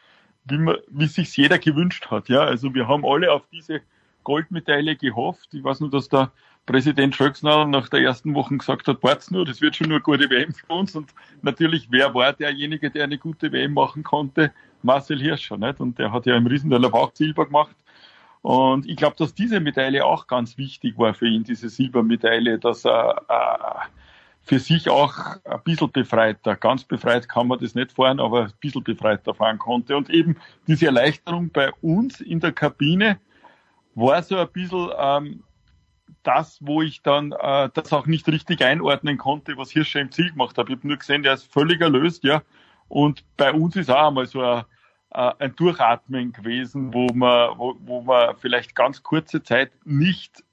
wie, 0.45 0.59
man, 0.59 0.77
wie 0.89 1.07
sich 1.07 1.37
jeder 1.37 1.59
gewünscht 1.59 2.07
hat. 2.11 2.29
Ja, 2.29 2.41
also 2.41 2.75
wir 2.75 2.89
haben 2.89 3.05
alle 3.05 3.33
auf 3.33 3.43
diese 3.53 3.81
Goldmedaille 4.25 4.97
gehofft. 4.97 5.53
Ich 5.53 5.63
weiß 5.63 5.81
nur, 5.81 5.91
dass 5.91 6.09
der 6.09 6.33
Präsident 6.67 7.15
Schröcksnall 7.15 7.69
nach 7.69 7.89
der 7.89 8.01
ersten 8.01 8.35
Woche 8.35 8.57
gesagt 8.57 8.89
hat, 8.89 9.03
wart's 9.03 9.31
nur, 9.31 9.45
das 9.45 9.61
wird 9.61 9.77
schon 9.77 9.89
nur 9.89 9.99
eine 9.99 10.03
gute 10.03 10.29
WM 10.29 10.53
für 10.53 10.73
uns. 10.73 10.97
Und 10.97 11.15
natürlich, 11.43 11.89
wer 11.91 12.13
war 12.15 12.33
derjenige, 12.33 12.91
der 12.91 13.05
eine 13.05 13.19
gute 13.19 13.53
WM 13.53 13.75
machen 13.75 14.03
konnte? 14.03 14.53
Marcel 14.83 15.21
Hirscher, 15.21 15.57
nicht? 15.57 15.81
Und 15.81 15.99
der 15.99 16.13
hat 16.13 16.27
ja 16.27 16.37
im 16.37 16.47
Riesendaler 16.47 16.93
auch 16.93 17.13
Silber 17.15 17.47
gemacht. 17.47 17.77
Und 18.47 18.89
ich 18.89 18.95
glaube, 18.95 19.17
dass 19.19 19.35
diese 19.35 19.59
Medaille 19.59 20.05
auch 20.05 20.29
ganz 20.29 20.57
wichtig 20.57 20.97
war 20.99 21.15
für 21.15 21.27
ihn, 21.27 21.43
diese 21.43 21.69
Silbermedaille, 21.69 22.61
dass 22.61 22.85
er 22.85 23.23
äh, 23.29 23.89
für 24.45 24.61
sich 24.61 24.89
auch 24.89 25.17
ein 25.43 25.63
bisschen 25.65 25.91
befreiter, 25.91 26.55
ganz 26.55 26.85
befreit 26.85 27.29
kann 27.29 27.49
man 27.49 27.59
das 27.59 27.75
nicht 27.75 27.91
fahren, 27.91 28.21
aber 28.21 28.45
ein 28.45 28.53
bisschen 28.61 28.85
befreiter 28.85 29.35
fahren 29.35 29.59
konnte. 29.59 29.97
Und 29.97 30.11
eben 30.11 30.37
diese 30.69 30.87
Erleichterung 30.87 31.51
bei 31.51 31.73
uns 31.83 32.21
in 32.21 32.39
der 32.39 32.53
Kabine 32.53 33.19
war 33.97 34.23
so 34.23 34.37
ein 34.37 34.49
bisschen 34.53 34.91
ähm, 34.97 35.43
das, 36.23 36.59
wo 36.61 36.83
ich 36.83 37.03
dann 37.03 37.33
äh, 37.33 37.69
das 37.75 37.93
auch 37.93 38.07
nicht 38.07 38.29
richtig 38.29 38.63
einordnen 38.63 39.19
konnte, 39.19 39.57
was 39.57 39.73
Hirscher 39.73 39.99
im 39.99 40.13
Ziel 40.13 40.31
gemacht 40.31 40.57
hat. 40.57 40.69
Ich 40.69 40.77
habe 40.77 40.87
nur 40.87 40.99
gesehen, 40.99 41.25
der 41.25 41.35
ist 41.35 41.53
völlig 41.53 41.81
erlöst, 41.81 42.23
ja. 42.23 42.43
Und 42.87 43.25
bei 43.37 43.53
uns 43.53 43.75
ist 43.75 43.91
auch 43.91 44.07
einmal 44.07 44.27
so 44.27 44.41
ein 44.41 44.63
äh, 45.11 45.33
ein 45.39 45.55
Durchatmen 45.57 46.33
gewesen, 46.33 46.93
wo 46.93 47.07
man, 47.13 47.59
wo, 47.59 47.77
wo 47.81 48.03
man 48.03 48.37
vielleicht 48.37 48.75
ganz 48.75 49.03
kurze 49.03 49.43
Zeit 49.43 49.73
nicht 49.85 50.45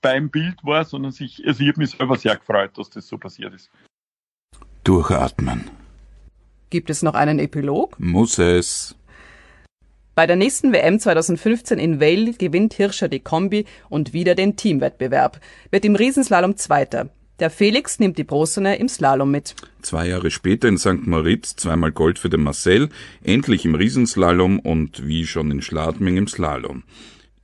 beim 0.00 0.30
Bild 0.30 0.56
war, 0.62 0.84
sondern 0.84 1.12
sich, 1.12 1.42
also 1.46 1.62
ich 1.62 1.68
habe 1.68 1.80
mich 1.80 1.90
selber 1.90 2.16
sehr 2.16 2.36
gefreut, 2.36 2.76
dass 2.76 2.90
das 2.90 3.06
so 3.06 3.18
passiert 3.18 3.54
ist. 3.54 3.70
Durchatmen. 4.84 5.70
Gibt 6.70 6.90
es 6.90 7.02
noch 7.02 7.14
einen 7.14 7.38
Epilog? 7.38 7.98
Muss 8.00 8.38
es. 8.38 8.96
Bei 10.14 10.26
der 10.26 10.36
nächsten 10.36 10.72
WM 10.72 10.98
2015 10.98 11.78
in 11.78 12.00
Vale 12.00 12.32
gewinnt 12.34 12.74
Hirscher 12.74 13.08
die 13.08 13.20
Kombi 13.20 13.64
und 13.88 14.12
wieder 14.12 14.34
den 14.34 14.56
Teamwettbewerb, 14.56 15.40
wird 15.70 15.84
im 15.86 15.96
Riesenslalom 15.96 16.56
Zweiter. 16.56 17.08
Der 17.38 17.50
Felix 17.50 17.98
nimmt 17.98 18.18
die 18.18 18.24
Bronzene 18.24 18.76
im 18.76 18.88
Slalom 18.88 19.30
mit. 19.30 19.54
Zwei 19.80 20.08
Jahre 20.08 20.30
später 20.30 20.68
in 20.68 20.78
St. 20.78 21.06
Moritz 21.06 21.56
zweimal 21.56 21.90
Gold 21.90 22.18
für 22.18 22.28
den 22.28 22.42
Marcel, 22.42 22.88
endlich 23.22 23.64
im 23.64 23.74
Riesenslalom 23.74 24.58
und 24.58 25.06
wie 25.06 25.26
schon 25.26 25.50
in 25.50 25.62
Schladming 25.62 26.16
im 26.16 26.28
Slalom. 26.28 26.84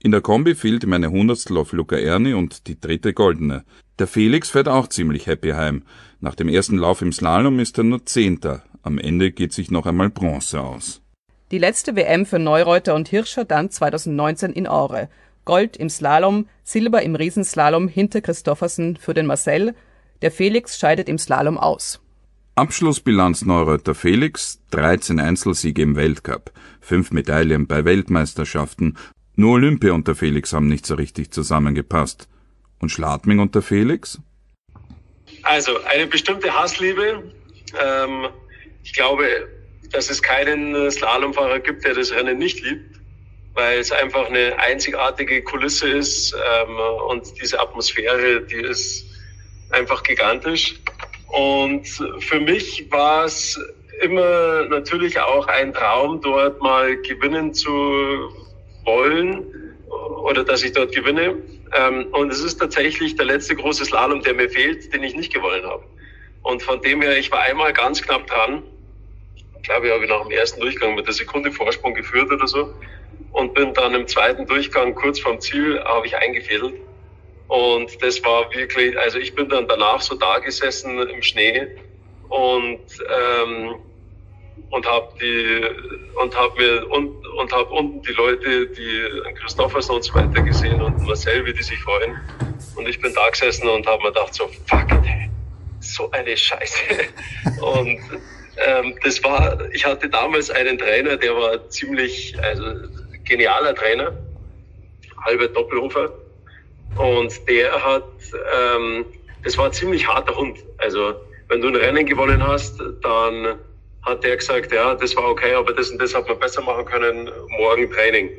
In 0.01 0.13
der 0.13 0.21
Kombi 0.21 0.55
fehlt 0.55 0.85
ihm 0.85 0.93
eine 0.93 1.11
Hundertstel 1.11 1.57
auf 1.57 1.73
Luca 1.73 1.97
Erni 1.97 2.35
und 2.35 2.69
die 2.69 2.81
dritte 2.81 3.13
goldene. 3.13 3.65
Der 3.99 4.07
Felix 4.07 4.51
fährt 4.51 4.69
auch 4.69 4.87
ziemlich 4.87 5.27
happy 5.27 5.51
heim. 5.51 5.83
Nach 6.21 6.37
dem 6.37 6.49
ersten 6.49 6.77
Lauf 6.77 7.03
im 7.03 7.13
Slalom 7.13 7.59
ist 7.59 7.79
er 7.79 7.85
nur 7.85 8.07
Zehnter. 8.07 8.63
Am 8.83 8.99
Ende 8.99 9.33
geht 9.33 9.53
sich 9.53 9.73
noch 9.73 9.87
einmal 9.87 10.11
Bronze 10.11 10.61
aus. 10.61 11.03
Die 11.51 11.59
letzte 11.59 11.97
WM 11.97 12.27
für 12.27 12.39
Neureuter 12.39 12.95
und 12.95 13.09
Hirscher 13.09 13.45
dann 13.45 13.71
2019 13.71 14.53
in 14.53 14.69
Aure. 14.69 15.09
Gold 15.49 15.79
im 15.79 15.89
Slalom, 15.89 16.47
Silber 16.63 17.03
im 17.03 17.15
Riesenslalom 17.15 17.89
hinter 17.89 18.21
Christoffersen 18.21 18.99
für 18.99 19.15
den 19.15 19.25
Marcel. 19.25 19.75
Der 20.21 20.31
Felix 20.31 20.79
scheidet 20.79 21.09
im 21.09 21.17
Slalom 21.17 21.57
aus. 21.57 22.03
Abschlussbilanz 22.55 23.47
Neureuter 23.47 23.95
Felix, 23.95 24.61
13 24.73 25.19
Einzelsiege 25.19 25.81
im 25.81 25.97
Weltcup, 25.97 26.53
5 26.83 27.13
Medaillen 27.13 27.67
bei 27.67 27.87
Weltmeisterschaften. 27.87 28.99
Nur 29.37 29.55
Olympia 29.55 29.93
und 29.93 30.07
der 30.07 30.17
Felix 30.17 30.53
haben 30.53 30.69
nicht 30.69 30.85
so 30.85 30.97
richtig 30.97 31.31
zusammengepasst. 31.31 32.29
Und 32.79 32.91
Schladming 32.91 33.39
und 33.39 33.55
der 33.55 33.63
Felix? 33.63 34.21
Also, 35.45 35.83
eine 35.85 36.09
bestimmte 36.09 36.53
Hassliebe. 36.53 37.33
Ähm, 37.83 38.27
ich 38.85 38.93
glaube, 38.93 39.25
dass 39.93 40.11
es 40.11 40.21
keinen 40.21 40.91
Slalomfahrer 40.91 41.61
gibt, 41.61 41.87
der 41.87 41.95
das 41.95 42.13
Rennen 42.13 42.37
nicht 42.37 42.61
liebt, 42.61 42.98
weil 43.55 43.79
es 43.79 43.91
einfach 43.91 44.27
eine 44.27 44.59
einzigartige 44.59 45.43
Kulisse 45.43 45.89
ist 45.89 46.35
ähm, 46.35 46.77
und 47.09 47.41
diese 47.41 47.61
Atmosphäre, 47.61 48.43
die 48.43 48.61
ist 48.61 49.05
einfach 49.71 50.03
gigantisch. 50.03 50.77
Und 51.29 51.87
für 52.21 52.41
mich 52.41 52.91
war 52.91 53.25
es 53.25 53.59
immer 54.01 54.65
natürlich 54.69 55.19
auch 55.19 55.47
ein 55.49 55.73
Traum, 55.73 56.21
dort 56.21 56.61
mal 56.63 56.97
gewinnen 57.03 57.53
zu 57.53 57.71
wollen 58.85 59.45
oder 60.23 60.45
dass 60.45 60.63
ich 60.63 60.73
dort 60.73 60.95
gewinne. 60.95 61.37
Ähm, 61.77 62.07
und 62.13 62.33
es 62.33 62.43
ist 62.43 62.59
tatsächlich 62.59 63.17
der 63.17 63.27
letzte 63.27 63.55
große 63.55 63.85
Slalom, 63.85 64.23
der 64.23 64.35
mir 64.35 64.49
fehlt, 64.49 64.93
den 64.93 65.03
ich 65.03 65.15
nicht 65.15 65.33
gewonnen 65.33 65.65
habe. 65.65 65.85
Und 66.43 66.63
von 66.63 66.81
dem 66.81 67.03
her, 67.03 67.19
ich 67.19 67.31
war 67.31 67.41
einmal 67.41 67.73
ganz 67.73 68.01
knapp 68.01 68.27
dran. 68.27 68.63
Ich 69.57 69.63
glaube, 69.65 69.89
ich 69.89 69.93
habe 69.93 70.07
nach 70.07 70.23
dem 70.23 70.31
ersten 70.31 70.61
Durchgang 70.61 70.95
mit 70.95 71.07
der 71.07 71.13
Sekunde 71.13 71.53
Vorsprung 71.53 71.95
geführt 71.95 72.31
oder 72.31 72.47
so. 72.47 72.73
Und 73.33 73.55
bin 73.55 73.75
dann 73.75 73.95
im 73.95 74.07
zweiten 74.07 74.47
Durchgang 74.47 74.95
kurz 74.95 75.21
vorm 75.21 75.41
Ziel, 75.41 75.83
habe 75.85 76.07
ich 76.07 76.17
eingefädelt. 76.17 76.75
Und 77.49 78.03
das 78.03 78.23
war 78.25 78.53
wirklich, 78.53 78.99
also 78.99 79.19
ich 79.19 79.35
bin 79.35 79.49
dann 79.49 79.67
danach 79.69 80.01
so 80.01 80.15
da 80.17 80.39
gesessen 80.39 80.99
im 81.09 81.23
Schnee 81.23 81.69
und 82.29 82.81
ähm, 83.09 83.77
und 84.71 84.87
habe 84.87 85.09
die 85.19 85.63
und 86.21 86.37
habe 86.37 86.55
mir 86.59 86.91
und 86.91 87.27
und 87.27 87.53
habe 87.53 87.71
unten 87.71 88.03
die 88.03 88.13
Leute, 88.13 88.67
die 88.67 89.33
Christophersen 89.41 89.95
und 89.95 90.05
so 90.05 90.15
weiter 90.15 90.43
gesehen 90.43 90.81
und 90.83 91.07
Marcel, 91.07 91.47
wie 91.47 91.55
die 91.55 91.63
sich 91.63 91.79
freuen. 91.79 92.19
Und 92.77 92.87
ich 92.87 93.01
bin 93.01 93.15
da 93.15 93.31
gesessen 93.31 93.69
und 93.69 93.87
habe 93.87 94.03
mir 94.03 94.13
gedacht 94.13 94.35
so 94.35 94.49
fuck 94.67 94.91
it, 94.93 95.31
so 95.81 96.11
eine 96.11 96.37
Scheiße. 96.37 96.83
und 97.63 97.99
ähm, 98.67 98.95
das 99.05 99.23
war, 99.23 99.59
ich 99.73 99.85
hatte 99.85 100.09
damals 100.09 100.51
einen 100.51 100.79
Trainer, 100.79 101.17
der 101.17 101.35
war 101.35 101.69
ziemlich, 101.71 102.37
also 102.43 102.65
genialer 103.29 103.75
Trainer, 103.75 104.13
Albert 105.25 105.57
Doppelhofer 105.57 106.13
und 106.97 107.49
der 107.49 107.73
hat, 107.85 108.05
ähm, 108.33 109.05
das 109.45 109.57
war 109.59 109.67
ein 109.67 109.73
ziemlich 109.73 110.07
harter 110.07 110.37
Hund. 110.37 110.59
Also 110.79 111.15
wenn 111.49 111.61
du 111.61 111.69
ein 111.69 111.77
Rennen 111.77 112.07
gewonnen 112.07 112.47
hast, 112.47 112.81
dann 113.03 113.59
hat 114.03 114.25
der 114.25 114.37
gesagt, 114.37 114.73
ja, 114.73 114.95
das 114.95 115.15
war 115.17 115.31
okay, 115.31 115.55
aber 115.55 115.73
das 115.73 115.91
und 115.91 116.01
das 116.01 116.15
hat 116.15 116.29
man 116.29 116.39
besser 116.39 116.63
machen 116.63 116.85
können, 116.85 117.31
morgen 117.59 117.91
Training. 117.91 118.31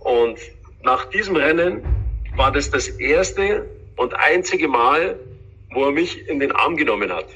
Und 0.00 0.38
nach 0.82 1.04
diesem 1.06 1.36
Rennen 1.36 1.82
war 2.36 2.52
das 2.52 2.70
das 2.70 2.88
erste 2.88 3.66
und 3.96 4.14
einzige 4.14 4.68
Mal, 4.68 5.18
wo 5.72 5.86
er 5.86 5.92
mich 5.92 6.28
in 6.28 6.38
den 6.38 6.52
Arm 6.52 6.76
genommen 6.76 7.12
hat. 7.12 7.26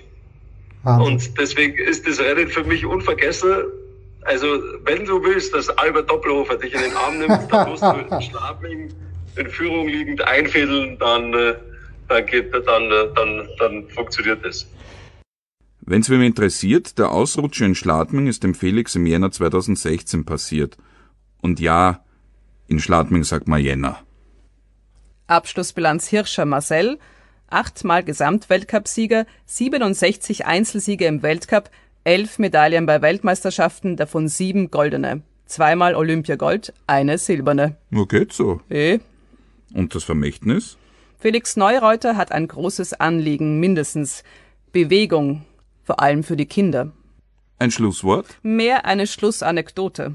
Wahnsinn. 0.82 1.06
Und 1.06 1.38
deswegen 1.38 1.76
ist 1.78 2.06
das 2.06 2.20
Rennen 2.20 2.48
für 2.48 2.64
mich 2.64 2.84
unvergessen. 2.86 3.64
Also, 4.22 4.46
wenn 4.84 5.04
du 5.04 5.22
willst, 5.22 5.54
dass 5.54 5.68
Albert 5.70 6.10
Doppelhofer 6.10 6.56
dich 6.56 6.74
in 6.74 6.80
den 6.80 6.96
Arm 6.96 7.18
nimmt, 7.18 7.50
dann 7.50 7.70
musst 7.70 7.82
du 7.82 8.20
Schlafling 8.20 8.92
in 9.36 9.48
Führung 9.48 9.88
liegend 9.88 10.22
einfädeln, 10.26 10.98
dann, 10.98 11.32
äh, 11.32 11.54
dann, 12.08 12.26
geht, 12.26 12.52
dann, 12.52 12.84
äh, 12.90 13.08
dann, 13.14 13.48
dann 13.58 13.88
funktioniert 13.88 14.44
das. 14.44 14.66
Wenn's 15.80 16.10
wem 16.10 16.22
interessiert, 16.22 16.98
der 16.98 17.10
Ausrutscher 17.10 17.66
in 17.66 17.74
Schladming 17.74 18.26
ist 18.26 18.44
dem 18.44 18.54
Felix 18.54 18.94
im 18.94 19.06
Jänner 19.06 19.30
2016 19.30 20.24
passiert. 20.24 20.76
Und 21.40 21.58
ja, 21.58 22.04
in 22.68 22.78
Schladming 22.78 23.24
sagt 23.24 23.48
man 23.48 23.60
Jänner. 23.60 23.98
Abschlussbilanz 25.26 26.08
Hirscher 26.08 26.44
Marcel, 26.44 26.98
achtmal 27.48 28.04
Gesamtweltcupsieger, 28.04 29.26
67 29.46 30.46
Einzelsiege 30.46 31.06
im 31.06 31.22
Weltcup, 31.22 31.70
elf 32.04 32.38
Medaillen 32.38 32.86
bei 32.86 33.02
Weltmeisterschaften, 33.02 33.96
davon 33.96 34.28
sieben 34.28 34.70
goldene. 34.70 35.22
Zweimal 35.46 35.94
Olympiagold, 35.96 36.72
eine 36.86 37.18
silberne. 37.18 37.76
Wo 37.90 38.06
geht's 38.06 38.36
so? 38.36 38.60
Eh, 38.70 39.00
Und 39.74 39.94
das 39.94 40.04
Vermächtnis? 40.04 40.76
Felix 41.18 41.56
Neureuter 41.56 42.16
hat 42.16 42.32
ein 42.32 42.48
großes 42.48 42.94
Anliegen, 42.94 43.58
mindestens 43.60 44.22
Bewegung, 44.72 45.44
vor 45.84 46.00
allem 46.00 46.22
für 46.22 46.36
die 46.36 46.46
Kinder. 46.46 46.92
Ein 47.58 47.70
Schlusswort? 47.70 48.26
Mehr 48.42 48.86
eine 48.86 49.06
Schlussanekdote. 49.06 50.14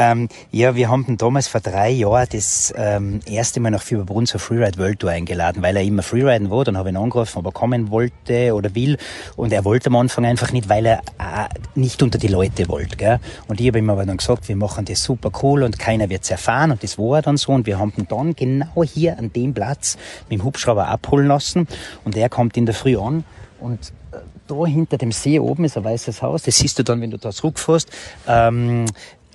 Ähm, 0.00 0.28
ja, 0.52 0.76
wir 0.76 0.88
haben 0.88 1.04
ihn 1.08 1.16
damals 1.16 1.48
vor 1.48 1.60
drei 1.60 1.90
Jahren 1.90 2.28
das 2.30 2.72
ähm, 2.76 3.18
erste 3.26 3.58
Mal 3.58 3.70
nach 3.70 3.82
Fieberbrunn 3.82 4.26
zur 4.26 4.38
Freeride 4.38 4.78
World 4.78 5.00
Tour 5.00 5.10
eingeladen, 5.10 5.60
weil 5.60 5.76
er 5.76 5.82
immer 5.82 6.04
Freeriden 6.04 6.50
war. 6.50 6.64
Dann 6.64 6.76
habe 6.76 6.90
ich 6.90 6.94
ihn 6.94 7.02
angerufen, 7.02 7.36
ob 7.40 7.46
er 7.46 7.50
kommen 7.50 7.90
wollte 7.90 8.54
oder 8.54 8.76
will. 8.76 8.96
Und 9.34 9.52
er 9.52 9.64
wollte 9.64 9.88
am 9.88 9.96
Anfang 9.96 10.24
einfach 10.24 10.52
nicht, 10.52 10.68
weil 10.68 10.86
er 10.86 10.98
äh, 11.18 11.48
nicht 11.74 12.00
unter 12.00 12.16
die 12.16 12.28
Leute 12.28 12.68
wollte. 12.68 12.96
Gell? 12.96 13.18
Und 13.48 13.60
ich 13.60 13.66
habe 13.66 13.80
ihm 13.80 13.90
aber 13.90 14.06
dann 14.06 14.18
gesagt, 14.18 14.46
wir 14.46 14.54
machen 14.54 14.84
das 14.84 15.02
super 15.02 15.32
cool 15.42 15.64
und 15.64 15.80
keiner 15.80 16.08
wird's 16.08 16.30
erfahren. 16.30 16.70
Und 16.70 16.84
das 16.84 16.96
war 16.96 17.20
dann 17.20 17.36
so. 17.36 17.50
Und 17.50 17.66
wir 17.66 17.80
haben 17.80 17.92
ihn 17.96 18.06
dann 18.08 18.36
genau 18.36 18.84
hier 18.84 19.18
an 19.18 19.32
dem 19.32 19.52
Platz 19.52 19.98
mit 20.28 20.38
dem 20.38 20.44
Hubschrauber 20.44 20.86
abholen 20.86 21.26
lassen. 21.26 21.66
Und 22.04 22.16
er 22.16 22.28
kommt 22.28 22.56
in 22.56 22.66
der 22.66 22.74
Früh 22.76 22.96
an 22.96 23.24
und 23.60 23.92
äh, 24.12 24.18
da 24.46 24.64
hinter 24.66 24.96
dem 24.96 25.12
See 25.12 25.38
oben 25.38 25.64
ist 25.64 25.76
ein 25.76 25.84
weißes 25.84 26.22
Haus. 26.22 26.42
Das 26.42 26.56
siehst 26.56 26.78
du 26.78 26.84
dann, 26.84 27.00
wenn 27.00 27.10
du 27.10 27.18
da 27.18 27.30
zurückfährst. 27.30 27.90
Ähm, 28.26 28.86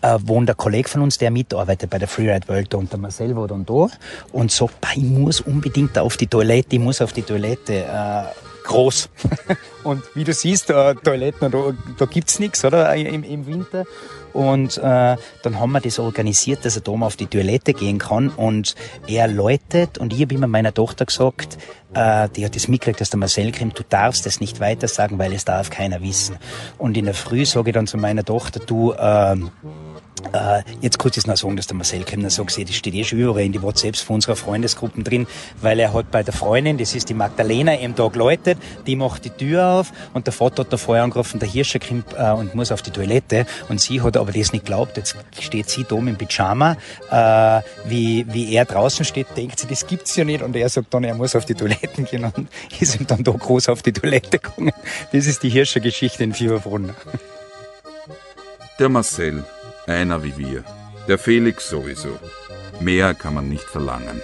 äh, 0.03 0.19
wohnt 0.21 0.49
ein 0.49 0.57
Kollege 0.57 0.87
von 0.87 1.01
uns, 1.01 1.17
der 1.17 1.31
mitarbeitet 1.31 1.89
bei 1.89 1.97
der 1.97 2.07
Freeride 2.07 2.47
World 2.47 2.75
und 2.75 2.91
der 2.91 2.99
Marcel 2.99 3.35
war 3.35 3.47
dann 3.47 3.65
da 3.65 3.87
und 4.31 4.51
sagt, 4.51 4.79
"Bah, 4.81 4.89
ich 4.95 5.03
muss 5.03 5.41
unbedingt 5.41 5.97
auf 5.97 6.17
die 6.17 6.27
Toilette, 6.27 6.75
ich 6.75 6.81
muss 6.81 7.01
auf 7.01 7.13
die 7.13 7.23
Toilette. 7.23 7.85
Äh, 7.85 8.23
groß. 8.63 9.09
und 9.83 10.03
wie 10.15 10.23
du 10.23 10.33
siehst, 10.33 10.69
äh, 10.69 10.95
Toiletten, 10.95 11.51
da, 11.51 11.73
da 11.97 12.05
gibt's 12.05 12.39
nichts, 12.39 12.63
oder, 12.65 12.93
im, 12.95 13.23
im 13.23 13.45
Winter. 13.45 13.85
Und 14.33 14.77
äh, 14.79 15.15
dann 15.43 15.59
haben 15.59 15.71
wir 15.73 15.79
das 15.79 15.99
organisiert, 15.99 16.65
dass 16.65 16.75
er 16.75 16.81
da 16.81 16.91
mal 16.93 17.05
auf 17.05 17.15
die 17.15 17.27
Toilette 17.27 17.73
gehen 17.73 17.99
kann. 17.99 18.29
Und 18.29 18.73
er 19.05 19.27
läutet 19.27 19.99
und 19.99 20.11
ich 20.11 20.21
habe 20.21 20.33
immer 20.33 20.47
meiner 20.47 20.73
Tochter 20.73 21.05
gesagt, 21.05 21.57
äh, 21.93 22.27
die 22.29 22.43
hat 22.43 22.55
das 22.55 22.67
mitgekriegt, 22.67 22.99
dass 22.99 23.11
der 23.11 23.19
Marcel 23.19 23.51
kommt, 23.51 23.77
du 23.77 23.83
darfst 23.87 24.25
das 24.25 24.39
nicht 24.39 24.59
weiter 24.59 24.87
sagen, 24.87 25.19
weil 25.19 25.33
es 25.33 25.45
darf 25.45 25.69
keiner 25.69 26.01
wissen. 26.01 26.37
Und 26.79 26.97
in 26.97 27.05
der 27.05 27.13
Früh 27.13 27.45
sage 27.45 27.69
ich 27.69 27.73
dann 27.75 27.85
zu 27.85 27.97
meiner 27.97 28.25
Tochter, 28.25 28.59
du, 28.59 28.93
ähm, 28.97 29.51
äh, 30.33 30.63
jetzt 30.81 30.99
kurz 30.99 31.17
ist 31.17 31.27
noch 31.27 31.37
sagen, 31.37 31.55
dass 31.55 31.67
der 31.67 31.75
Marcel 31.75 32.03
dann 32.03 32.29
sagt 32.29 32.57
das 32.57 32.75
steht 32.75 32.93
eh 32.93 33.03
schon 33.03 33.19
überall 33.19 33.43
in 33.43 33.51
die 33.51 33.61
WhatsApps 33.61 34.01
von 34.01 34.15
unserer 34.15 34.35
Freundesgruppen 34.35 35.03
drin, 35.03 35.27
weil 35.61 35.79
er 35.79 35.93
hat 35.93 36.11
bei 36.11 36.23
der 36.23 36.33
Freundin, 36.33 36.77
das 36.77 36.95
ist 36.95 37.09
die 37.09 37.13
Magdalena, 37.13 37.79
eben 37.79 37.95
da 37.95 38.07
geläutet, 38.07 38.57
die 38.85 38.95
macht 38.95 39.25
die 39.25 39.29
Tür 39.29 39.67
auf 39.67 39.91
und 40.13 40.27
der 40.27 40.33
Vater 40.33 40.63
hat 40.63 40.73
da 40.73 40.77
vorher 40.77 41.03
angerufen, 41.03 41.39
der 41.39 41.49
Hirscher 41.49 41.79
kommt 41.79 42.13
äh, 42.17 42.31
und 42.31 42.55
muss 42.55 42.71
auf 42.71 42.81
die 42.81 42.91
Toilette 42.91 43.45
und 43.69 43.81
sie 43.81 44.01
hat 44.01 44.17
aber 44.17 44.31
das 44.31 44.53
nicht 44.53 44.65
glaubt, 44.65 44.97
jetzt 44.97 45.15
steht 45.39 45.69
sie 45.69 45.83
da 45.83 45.95
im 45.97 46.15
Pyjama, 46.15 46.77
äh, 47.11 47.61
wie, 47.85 48.25
wie 48.29 48.53
er 48.53 48.65
draußen 48.65 49.05
steht, 49.05 49.27
denkt 49.35 49.59
sie, 49.59 49.67
das 49.67 49.85
gibt's 49.87 50.15
ja 50.15 50.23
nicht 50.23 50.41
und 50.41 50.55
er 50.55 50.69
sagt 50.69 50.93
dann, 50.93 51.03
er 51.03 51.15
muss 51.15 51.35
auf 51.35 51.45
die 51.45 51.55
Toilette 51.55 52.03
gehen 52.03 52.25
und 52.25 52.47
ist 52.79 52.99
ihm 52.99 53.07
dann 53.07 53.23
da 53.23 53.31
groß 53.31 53.69
auf 53.69 53.81
die 53.81 53.93
Toilette 53.93 54.39
gegangen. 54.39 54.73
Das 55.11 55.25
ist 55.25 55.43
die 55.43 55.49
Hirscher 55.49 55.79
Geschichte 55.79 56.23
in 56.23 56.33
Fieberbrunn. 56.33 56.93
Der 58.79 58.89
Marcel, 58.89 59.43
einer 59.87 60.23
wie 60.23 60.37
wir. 60.37 60.63
Der 61.07 61.17
Felix 61.17 61.69
sowieso. 61.69 62.17
Mehr 62.79 63.13
kann 63.13 63.33
man 63.33 63.49
nicht 63.49 63.63
verlangen. 63.63 64.21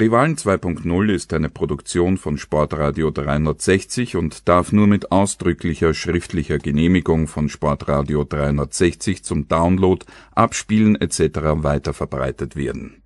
Rivalen 0.00 0.36
2.0 0.36 1.12
ist 1.12 1.32
eine 1.32 1.48
Produktion 1.48 2.18
von 2.18 2.38
Sportradio 2.38 3.10
360 3.10 4.14
und 4.14 4.48
darf 4.48 4.70
nur 4.70 4.86
mit 4.86 5.10
ausdrücklicher 5.10 5.92
schriftlicher 5.92 6.58
Genehmigung 6.58 7.26
von 7.26 7.48
Sportradio 7.48 8.24
360 8.24 9.24
zum 9.24 9.48
Download, 9.48 10.04
Abspielen 10.34 10.94
etc. 11.00 11.40
weiterverbreitet 11.64 12.54
werden 12.54 13.02